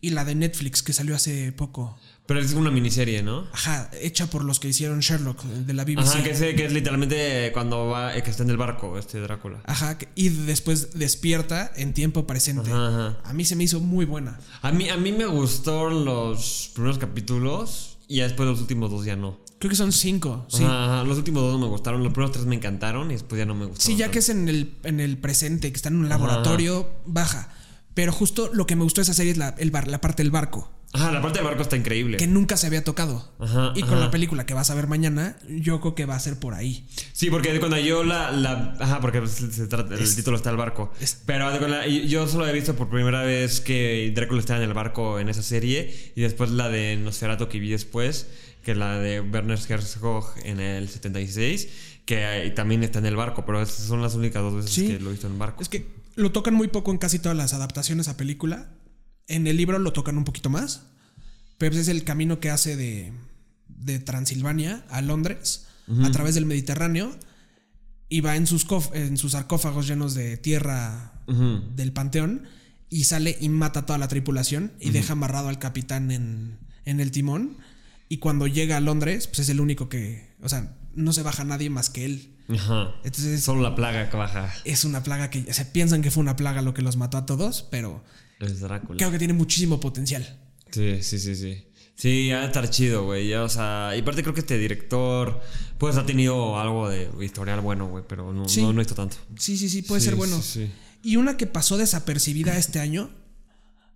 [0.00, 1.98] Y la de Netflix que salió hace poco.
[2.26, 3.46] Pero es una miniserie, ¿no?
[3.52, 5.98] Ajá, hecha por los que hicieron Sherlock de la BBC.
[5.98, 9.60] Ajá, que, sé, que es literalmente cuando va, que está en el barco, este Drácula.
[9.64, 12.70] Ajá, y después despierta en tiempo presente.
[12.70, 13.18] Ajá, ajá.
[13.24, 14.38] A mí se me hizo muy buena.
[14.62, 19.16] A mí, a mí me gustaron los primeros capítulos y después los últimos dos ya
[19.16, 19.40] no.
[19.58, 20.46] Creo que son cinco.
[20.48, 23.14] Sí, Ajá, ajá, los últimos dos no me gustaron, los primeros tres me encantaron y
[23.14, 23.86] después ya no me gustaron.
[23.86, 27.48] sí ya que es en el, en el presente, que está en un laboratorio, baja.
[27.94, 30.22] Pero justo lo que me gustó de esa serie es la, el bar, la parte
[30.22, 32.18] del barco, Ajá, la parte del barco está increíble.
[32.18, 33.32] que nunca se había tocado.
[33.38, 34.00] Ajá, y con ajá.
[34.00, 36.86] la película que vas a ver mañana, yo creo que va a ser por ahí.
[37.12, 38.30] Sí, porque cuando yo la.
[38.30, 40.92] la- ajá, porque se- trata- el Es- título está el barco.
[41.00, 44.74] es- Pero de yo solo he visto por primera vez que Drácula está en el
[44.74, 46.12] barco en esa serie.
[46.14, 48.26] Y después la de Nosferatu que vi después,
[48.62, 51.68] que la de Werner Herzog en el 76,
[52.04, 53.46] que también está en el barco.
[53.46, 54.86] Pero esas son las únicas dos veces Sí.
[54.88, 55.62] que lo he visto en barco.
[55.62, 55.86] Es que
[56.16, 58.68] lo tocan muy poco en casi todas las adaptaciones a película.
[59.28, 60.82] En el libro lo tocan un poquito más.
[61.58, 63.12] Pero pues es el camino que hace de,
[63.68, 65.66] de Transilvania a Londres
[66.04, 67.16] a través del Mediterráneo.
[68.08, 71.12] Y va en sus, cof- en sus sarcófagos llenos de tierra
[71.76, 72.44] del panteón.
[72.88, 74.72] Y sale y mata a toda la tripulación.
[74.80, 77.56] Y deja amarrado al capitán en, en el timón.
[78.08, 80.30] Y cuando llega a Londres, pues es el único que.
[80.42, 82.28] O sea, no se baja nadie más que él.
[82.50, 82.90] Ajá.
[83.04, 86.36] Entonces Solo la plaga que baja es una plaga que se piensan que fue una
[86.36, 88.04] plaga lo que los mató a todos, pero
[88.50, 88.96] es Drácula.
[88.98, 90.38] creo que tiene muchísimo potencial.
[90.70, 91.64] Sí, sí, sí, sí.
[91.94, 93.28] Sí, ha de estar chido, güey.
[93.28, 95.40] Ya, o sea, y aparte creo que este director,
[95.78, 98.62] pues ha tenido algo de historial bueno, güey, pero no, Sí.
[98.62, 99.16] no, no he visto tanto.
[99.38, 100.40] Sí, sí, sí, puede Sí, ser bueno.
[100.40, 100.70] sí.
[101.04, 103.10] Y una que pasó desapercibida este año,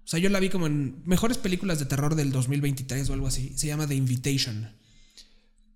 [0.04, 3.26] o sea, yo la vi como en mejores películas de terror del 2023 o algo
[3.26, 4.70] así, se llama The Invitation.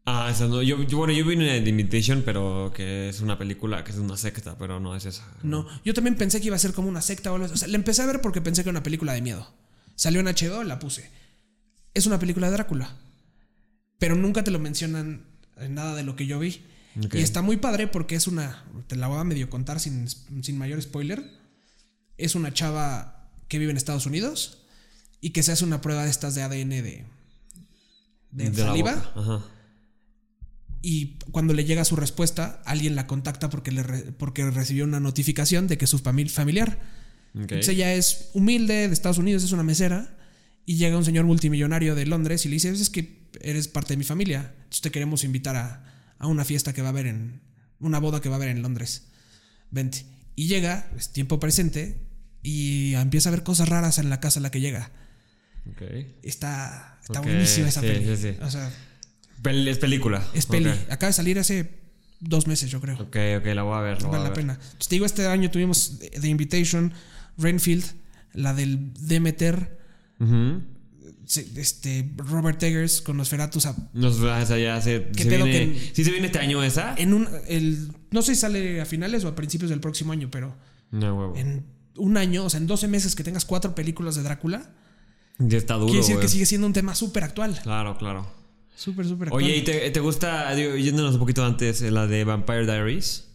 [0.07, 0.63] Ah, esa no.
[0.63, 3.99] Yo, yo- bueno, yo vi una The Invitation, pero que es una película, que es
[3.99, 5.25] una secta, pero no es esa.
[5.43, 7.55] No, yo también pensé que iba a ser como una secta o algo así.
[7.55, 9.47] O sea, la empecé a ver porque pensé que era una película de miedo.
[9.95, 11.11] Salió en HBO, la puse.
[11.95, 12.97] Es una película de Drácula.
[13.99, 15.27] Pero nunca te lo mencionan
[15.59, 16.65] en nada de lo que yo vi.
[17.13, 18.65] Y está muy padre porque es una.
[18.89, 21.23] Te la voy a medio contar sin, sin mayor spoiler.
[22.17, 24.63] Es una chava que vive en Estados Unidos
[25.21, 27.05] y que se hace una prueba de estas de ADN de.
[28.33, 29.13] de, la saliva.
[29.15, 29.45] Ajá.
[30.83, 35.01] Y cuando le llega su respuesta, alguien la contacta porque, le re- porque recibió una
[35.01, 36.79] notificación de que es su famil- familiar.
[37.35, 40.17] Entonces ella es humilde de Estados Unidos, es una mesera.
[40.67, 43.99] Y llega un señor multimillonario de Londres y le dice: Es que eres parte de
[43.99, 44.53] mi familia.
[44.57, 45.85] Entonces te queremos invitar a,
[46.19, 47.41] a una fiesta que va a haber en.
[47.79, 49.09] Una boda que va a haber en Londres.
[49.71, 50.05] Vente.
[50.37, 51.99] Y llega, es tiempo presente,
[52.43, 54.91] y empieza a ver cosas raras en la casa a la que llega.
[56.23, 58.17] Está, está buenísima esa sí, peli.
[58.17, 58.37] sí, sí.
[58.43, 58.71] O sea,
[59.43, 60.27] Pel- es película.
[60.35, 60.69] es peli.
[60.71, 60.77] Ok.
[60.91, 61.81] Acaba de salir hace
[62.21, 62.97] dos meses, yo creo.
[62.97, 64.03] Ok, ok, la voy a ver.
[64.03, 64.35] La vale a la ver.
[64.39, 64.53] pena.
[64.55, 66.93] Entonces, te digo, este año tuvimos The Invitation,
[67.39, 67.85] Renfield,
[68.35, 69.79] la del Demeter,
[70.19, 70.63] Ujú.
[71.27, 73.59] se- este, Robert Eggers con Nosferatu.
[73.59, 76.39] o sea, Nos, o sea, ya se, ¿Qué se viene, que- ¿Sí se viene este
[76.41, 76.95] año esa?
[76.99, 80.29] en un, el, no sé si sale a finales o a principios del próximo año,
[80.31, 80.55] pero
[80.91, 81.37] No, huevo.
[81.37, 81.65] en
[81.97, 84.71] un año, o sea, en 12 meses que tengas cuatro películas de Drácula,
[85.39, 86.27] Ya está duro, quiere decir güey.
[86.27, 87.59] que sigue siendo un tema súper actual.
[87.63, 88.31] Claro, claro.
[88.81, 89.29] Súper, súper.
[89.31, 93.29] Oye, ¿y te, te gusta, digo, yéndonos un poquito antes, eh, la de Vampire Diaries?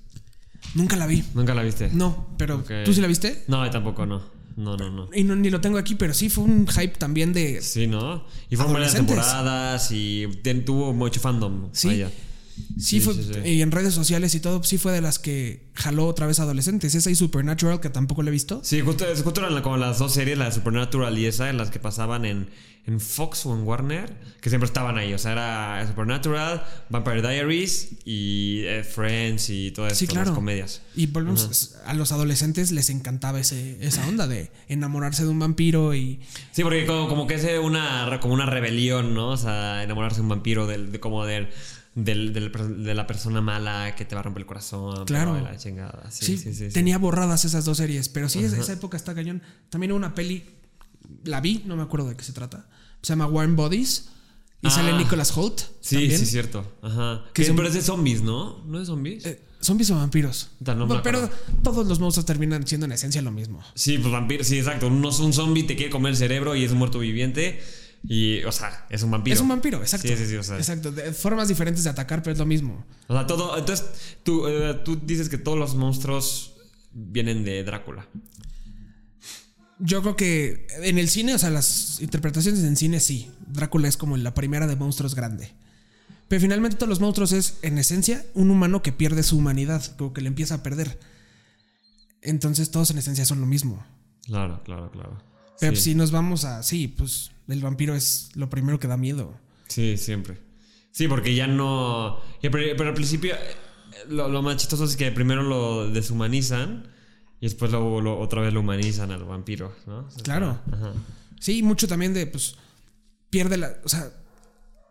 [0.74, 1.24] Nunca la vi.
[1.36, 1.92] ¿Nunca la viste?
[1.94, 2.72] No, pero Ok.
[2.84, 3.44] ¿tú sí la viste?
[3.48, 4.24] No, tampoco, no.
[4.56, 5.08] No, no, no.
[5.14, 7.62] Y no, ni lo tengo aquí, pero sí fue un hype también de...
[7.62, 8.26] Sí, ¿no?
[8.50, 10.26] Y fueron varias temporadas y
[10.66, 11.70] tuvo mucho fandom.
[11.74, 11.90] Sí.
[11.90, 12.10] Vaya.
[12.78, 13.50] Sí, Sí, fue, sí, sí.
[13.50, 16.96] y en redes sociales y todo, sí fue de las que jaló otra vez adolescentes.
[16.96, 18.62] Esa y Supernatural, que tampoco le he visto.
[18.64, 21.70] Sí, justo, justo eran como las dos series, la de Supernatural y esa, en las
[21.70, 22.50] que pasaban en,
[22.86, 25.14] en Fox o en Warner, que siempre estaban ahí.
[25.14, 30.36] O sea, era Supernatural, Vampire Diaries y eh, Friends y todas Sí, estas claro.
[30.36, 30.82] comedias.
[30.96, 35.94] Y volvemos, a los adolescentes les encantaba ese, esa onda de enamorarse de un vampiro
[35.96, 36.20] y...
[36.52, 39.30] Sí, porque como, como que es una, como una rebelión, ¿no?
[39.32, 41.50] O sea, enamorarse de un vampiro, del, de, como del,
[41.96, 42.52] del, del-
[42.84, 45.06] de la persona mala que te va a romper el corazón.
[45.06, 45.40] Claro.
[45.42, 46.10] La chingada.
[46.12, 49.42] Sí, Sí, sí, tenía borradas esas dos series, pero sí, esa, esa época está cañón.
[49.70, 50.44] También hubo una peli,
[51.24, 52.68] la vi, no me acuerdo de qué se trata.
[53.02, 54.10] Se llama Warm Bodies
[54.62, 54.72] y Ah.
[54.72, 55.62] sale Nicholas Holt.
[55.82, 56.20] Sí, también.
[56.20, 56.70] sí, cierto.
[56.82, 57.24] Ajá.
[57.34, 58.64] Que son- pero es de zombies, ¿no?
[58.66, 59.26] ¿No es de zombies?
[59.26, 60.50] Eh, Zombies o vampiros.
[60.60, 61.28] No pero
[61.64, 63.64] todos los monstruos terminan siendo en esencia lo mismo.
[63.74, 64.86] Sí, pues vampiro, sí, exacto.
[64.88, 67.64] Un, un zombie te quiere comer el cerebro y es un muerto viviente.
[68.08, 69.34] Y, o sea, es un vampiro.
[69.34, 70.08] Es un vampiro, exacto.
[70.08, 70.36] Sí, sí, sí.
[70.36, 70.92] O sea, Exacto.
[70.92, 72.86] De formas diferentes de atacar, pero es lo mismo.
[73.08, 73.58] o sea, todo.
[73.58, 73.88] Entonces,
[74.24, 76.54] tú, eh, tú dices que todos los monstruos
[76.92, 78.08] vienen de Drácula.
[79.80, 83.32] Yo creo que en el cine, o sea, las interpretaciones en cine sí.
[83.48, 85.52] Drácula es como la primera de monstruos grande.
[86.28, 90.14] Pero finalmente todos los monstruos es, en esencia, un humano que pierde su humanidad, como
[90.14, 91.00] que le empieza a perder.
[92.22, 93.86] Entonces todos en esencia son lo mismo.
[94.26, 95.22] Claro, claro, claro.
[95.60, 98.98] Pero sí, si nos vamos a, sí, pues el vampiro es lo primero que da
[98.98, 99.38] miedo.
[99.68, 100.38] sí, siempre.
[100.92, 102.20] Sí, porque ya no.
[102.42, 103.38] pero, al principio, eh,
[104.10, 106.88] lo, lo más chistoso es que primero lo deshumanizan
[107.42, 110.08] y después lo, lo- otra vez lo humanizan al vampiro, ¿no?
[110.24, 110.60] Claro.
[110.72, 110.94] Ajá.
[111.40, 112.56] Sí, mucho también de, pues,
[113.30, 114.10] pierde la, o sea,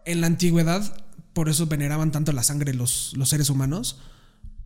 [0.05, 3.99] en la antigüedad, por eso veneraban tanto la sangre los, los seres humanos,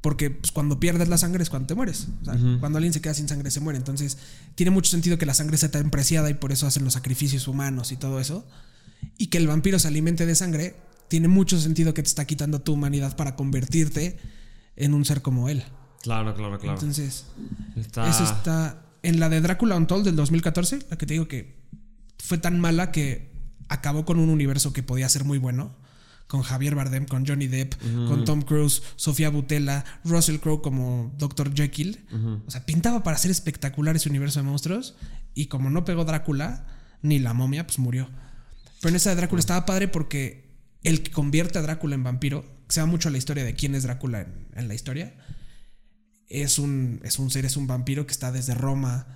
[0.00, 2.08] porque pues, cuando pierdes la sangre es cuando te mueres.
[2.22, 3.78] O sea, cuando alguien se queda sin sangre se muere.
[3.78, 4.16] Entonces,
[4.54, 7.48] tiene mucho sentido que la sangre sea tan preciada y por eso hacen los sacrificios
[7.48, 8.46] humanos y todo eso.
[9.16, 10.76] Y que el vampiro se alimente de sangre,
[11.08, 14.18] tiene mucho sentido que te está quitando tu humanidad para convertirte
[14.76, 15.64] en un ser como él.
[16.02, 16.78] Claro, claro, claro.
[16.78, 17.24] Entonces,
[17.76, 21.56] Está- eso está en la de Drácula Untold del 2014, la que te digo que
[22.18, 23.30] fue tan mala que
[23.68, 25.72] acabó con un universo que podía ser muy bueno.
[26.28, 27.74] Con Javier Bardem, con Johnny Depp,
[28.06, 31.52] con Tom Cruise, Sofía Butella, Russell Crowe como Dr.
[31.54, 32.04] Jekyll.
[32.46, 34.94] O sea, pintaba para ser espectacular ese universo de monstruos.
[35.34, 36.66] Y como no pegó Drácula,
[37.02, 38.08] ni la momia, pues murió.
[38.80, 42.44] Pero en esa de Drácula estaba padre porque el que convierte a Drácula en vampiro,
[42.68, 45.14] que se va mucho a la historia de quién es Drácula en, en la historia,
[46.28, 49.06] es un, es un ser, es un vampiro que está desde Roma,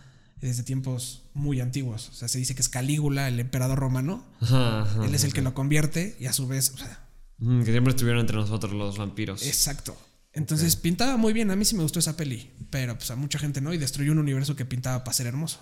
[0.41, 2.09] desde tiempos muy antiguos.
[2.11, 4.27] O sea, se dice que es Calígula, el emperador romano.
[4.41, 5.05] Ajá, ajá.
[5.05, 7.02] Él es el que lo convierte y a su vez, o sea,
[7.43, 9.45] Mm, que siempre estuvieron entre nosotros los vampiros.
[9.45, 9.97] exacto.
[10.35, 11.51] Entonces pintaba muy bien.
[11.51, 13.75] A mí sí me gustó esa peli, pero pues a mucha gente no.
[13.75, 15.61] Y destruyó un universo que pintaba para ser hermoso.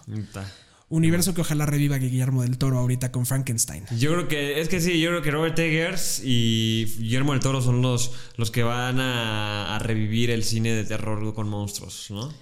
[0.89, 3.85] Universo que ojalá reviva Guillermo del Toro ahorita con Frankenstein.
[3.99, 7.61] Yo creo que, es que sí, yo creo que Robert Eggers y Guillermo del Toro
[7.63, 12.33] son los, los que van a, a revivir el cine de terror con monstruos, ¿no?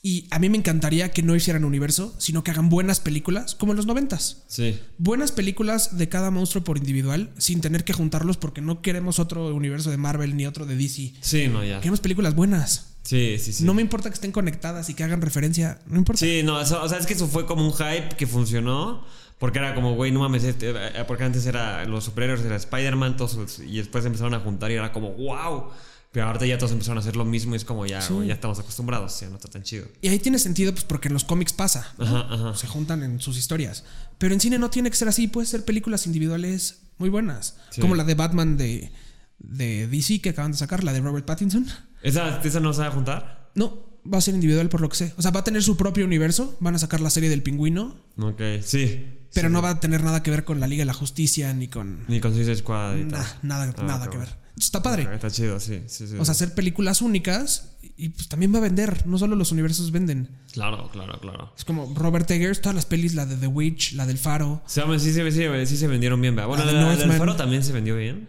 [0.00, 3.72] Y a mí me encantaría que no hicieran universo, sino que hagan buenas películas como
[3.72, 4.44] en los noventas.
[4.46, 4.78] Sí.
[4.96, 9.52] buenas películas de cada monstruo por individual sin tener que juntarlos porque no queremos otro
[9.54, 11.14] universo de Marvel ni otro de DC.
[11.20, 11.78] Sí, no, ya.
[11.80, 12.94] Queremos películas buenas.
[13.02, 13.64] Sí, sí, sí.
[13.64, 15.80] No me importa que estén conectadas y que hagan referencia.
[15.86, 16.20] No importa.
[16.20, 19.04] Sí, no, eso- o sea, es que eso fue como un hype que funcionó.
[19.38, 23.16] Porque era como, güey, no mames, este, eh, porque antes era los superhéroes, era Spider-Man,
[23.16, 25.66] todos, y después empezaron a juntar y era como, wow.
[26.10, 28.58] Pero ahorita ya todos empezaron a hacer lo mismo y es como ya, ya estamos
[28.58, 29.86] acostumbrados, ya no está tan chido.
[30.00, 31.92] Y ahí tiene sentido pues porque en los cómics pasa.
[31.98, 32.04] ¿no?
[32.04, 32.54] Ajá, ajá.
[32.56, 33.84] Se juntan en sus historias.
[34.16, 35.28] Pero en cine no tiene que ser así.
[35.28, 37.56] Puede ser películas individuales muy buenas.
[37.70, 37.80] Sí.
[37.82, 38.90] Como la de Batman de,
[39.38, 41.66] de DC que acaban de sacar, la de Robert Pattinson.
[42.02, 43.50] ¿Esa, esa no se va a juntar?
[43.54, 45.14] No, va a ser individual por lo que sé.
[45.18, 46.56] O sea, va a tener su propio universo.
[46.60, 47.96] Van a sacar la serie del pingüino.
[48.18, 49.14] Ok, sí.
[49.34, 49.52] Pero Sí.
[49.52, 52.06] no va a tener nada que ver con la Liga de la Justicia ni con
[52.08, 53.26] Ni con Suicide Squad y tal.
[53.42, 54.28] nada, Ah, nada que ver.
[54.58, 55.08] Está padre.
[55.14, 55.82] Está chido, sí.
[55.86, 56.16] sí, sí.
[56.18, 59.06] O sea, hacer películas únicas y pues también va a vender.
[59.06, 60.28] No solo los universos venden.
[60.52, 61.52] Claro, claro, claro.
[61.56, 64.62] Es como Robert Eggers, todas las pelis, la de The Witch, la del Faro.
[64.66, 65.20] Sí, hombre, sí, sí,
[65.66, 66.48] sí se vendieron bien, ¿verdad?
[66.48, 67.18] Bueno, La la, de la del.
[67.18, 68.28] Faro también se vendió bien.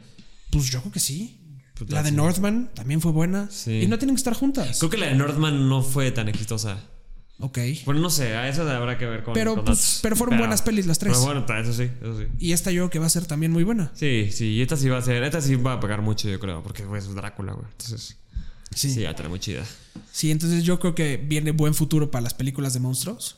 [0.52, 1.36] Pues yo creo que sí.
[1.88, 2.16] La de sí.
[2.16, 3.50] Northman también fue buena.
[3.50, 3.82] Sí.
[3.82, 4.80] Y no tienen que estar juntas.
[4.80, 6.78] Creo que la de Northman no fue tan exitosa.
[7.42, 7.58] Ok.
[7.86, 9.34] Bueno, no sé, a eso habrá que ver con.
[9.34, 11.14] Pero, con pues, pero fueron buenas pelis las tres.
[11.14, 12.26] Pero bueno, eso sí, eso sí.
[12.38, 13.92] Y esta yo creo que va a ser también muy buena.
[13.96, 16.40] Sí, sí, y esta sí va a ser, esta sí va a pegar mucho, yo
[16.40, 17.66] creo, porque güey, es Drácula, güey.
[17.72, 18.18] Entonces,
[18.76, 18.92] Sí.
[18.94, 19.64] sí, va a estar muy chida.
[20.12, 23.38] Sí, entonces yo creo que viene buen futuro para las películas de monstruos.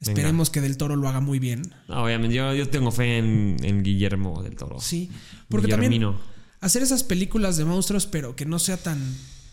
[0.00, 0.12] Venga.
[0.12, 1.62] Esperemos que Del Toro lo haga muy bien.
[1.88, 4.78] No, obviamente, yo, yo tengo fe en, en Guillermo del Toro.
[4.80, 5.10] Sí,
[5.48, 6.20] porque también Guillermino.
[6.60, 8.98] hacer esas películas de monstruos, pero que no sea tan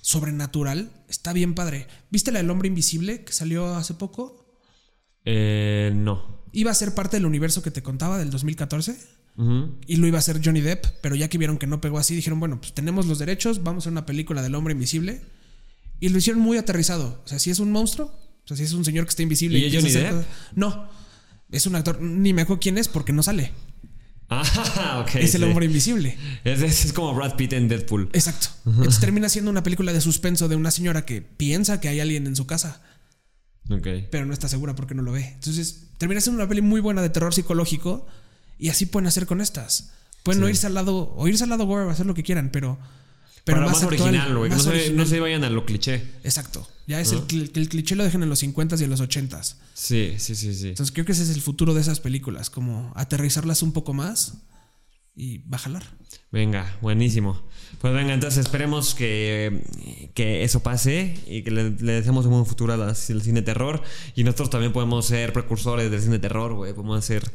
[0.04, 1.88] sobrenatural, está bien padre.
[2.12, 4.46] ¿Viste la del hombre invisible que salió hace poco?
[5.24, 6.44] Eh, no.
[6.52, 8.98] Iba a ser parte del universo que te contaba del 2014
[9.38, 9.80] Ujú.
[9.88, 12.16] y lo iba a hacer Johnny Depp, pero ya que vieron que no pegó así,
[12.16, 15.22] dijeron, bueno, pues tenemos los derechos, vamos a una película del hombre invisible.
[16.02, 17.22] Y lo hicieron muy aterrizado.
[17.24, 19.58] O sea, si es un monstruo, o sea, si es un señor que está invisible.
[19.58, 20.26] ¿Y a Johnny Depp?
[20.54, 20.90] No,
[21.50, 23.54] es un actor, ni me acuerdo quién es porque no sale.
[24.42, 25.16] Ah, ok.
[25.16, 25.48] es el sí.
[25.48, 26.18] hombre invisible.
[26.44, 28.10] Es, es, es como Brad Pitt en Deadpool.
[28.14, 28.48] Exacto.
[28.66, 32.26] Entonces termina siendo una película de suspenso de una señora que piensa que hay alguien
[32.28, 32.82] en su casa,
[33.70, 33.88] Ok.
[34.12, 35.26] pero no está segura porque no lo ve.
[35.36, 38.08] Entonces termina siendo una peli muy buena de terror psicológico
[38.58, 39.92] y así pueden hacer con estas.
[40.24, 42.80] Pueden no irse al lado, o irse al lado gore, hacer lo que quieran, pero,
[43.44, 44.50] pero más, más, actual, original, güey.
[44.50, 44.58] No,
[44.94, 46.04] no se vayan a lo cliché.
[46.24, 46.68] Exacto.
[46.88, 49.02] Ya es el, cl- que el cliché lo dejen en los 50s y en los
[49.02, 49.56] 80s.
[49.74, 50.70] Sí, sí, sí, sí.
[50.70, 54.36] Entonces creo que ese es el futuro de esas películas, como aterrizarlas un poco más
[55.16, 55.84] y va a jalar.
[56.32, 57.42] Venga, buenísimo.
[57.80, 59.62] Pues venga, entonces esperemos que,
[60.14, 63.82] que eso pase y que le, le deseamos un buen futuro al cine terror.
[64.16, 66.74] Y nosotros también podemos ser precursores del cine terror, güey.
[66.74, 67.30] Podemos hacer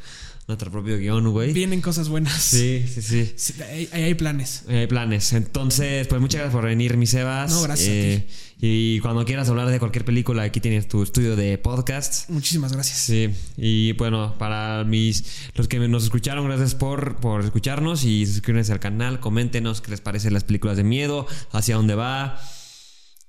[0.48, 1.52] nuestro propio guion, güey.
[1.52, 2.42] Vienen cosas buenas.
[2.42, 3.32] Sí, sí, sí.
[3.36, 4.64] Sí, hay, hay planes.
[4.66, 5.34] Hay planes.
[5.34, 7.50] Entonces, pues muchas gracias por venir, mi Sebas.
[7.50, 8.28] No, gracias a Eh,
[8.60, 12.30] Y cuando quieras hablar de cualquier película, aquí tienes tu estudio de podcast.
[12.30, 12.96] Muchísimas gracias.
[12.96, 13.28] Sí,
[13.58, 15.22] y bueno, para mis
[15.54, 20.00] los que nos escucharon, gracias por, por escucharnos y suscríbanse al canal, coméntenos qué les
[20.00, 22.40] parecen las películas de miedo, hacia dónde va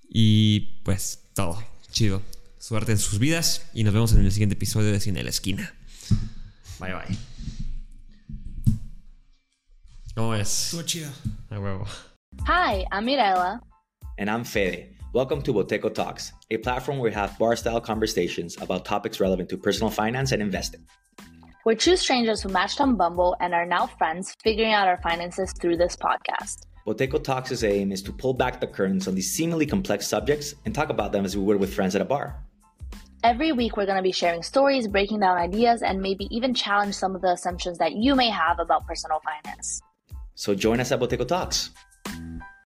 [0.09, 1.61] y pues todo,
[1.91, 2.22] chido.
[2.59, 5.74] Suerte en sus vidas y nos vemos en el siguiente episodio de Cine la Esquina.
[6.80, 7.16] Bye bye.
[10.16, 10.48] ¿Cómo es?
[10.48, 11.10] Estuvo chido.
[11.52, 11.86] A huevo.
[12.46, 13.60] Hi, I'm Mirella.
[14.18, 14.96] And I'm Fede.
[15.14, 19.50] Welcome to Boteco Talks, a platform where we have bar style conversations about topics relevant
[19.50, 20.86] to personal finance and investing.
[21.66, 25.52] We're two strangers who matched on Bumble and are now friends, figuring out our finances
[25.60, 26.68] through this podcast.
[26.88, 30.74] Boteco Talks' aim is to pull back the curtains on these seemingly complex subjects and
[30.74, 32.42] talk about them as we would with friends at a bar.
[33.22, 36.95] Every week, we're going to be sharing stories, breaking down ideas, and maybe even challenge
[36.95, 39.82] some of the assumptions that you may have about personal finance.
[40.36, 41.72] So join us at Boteco Talks.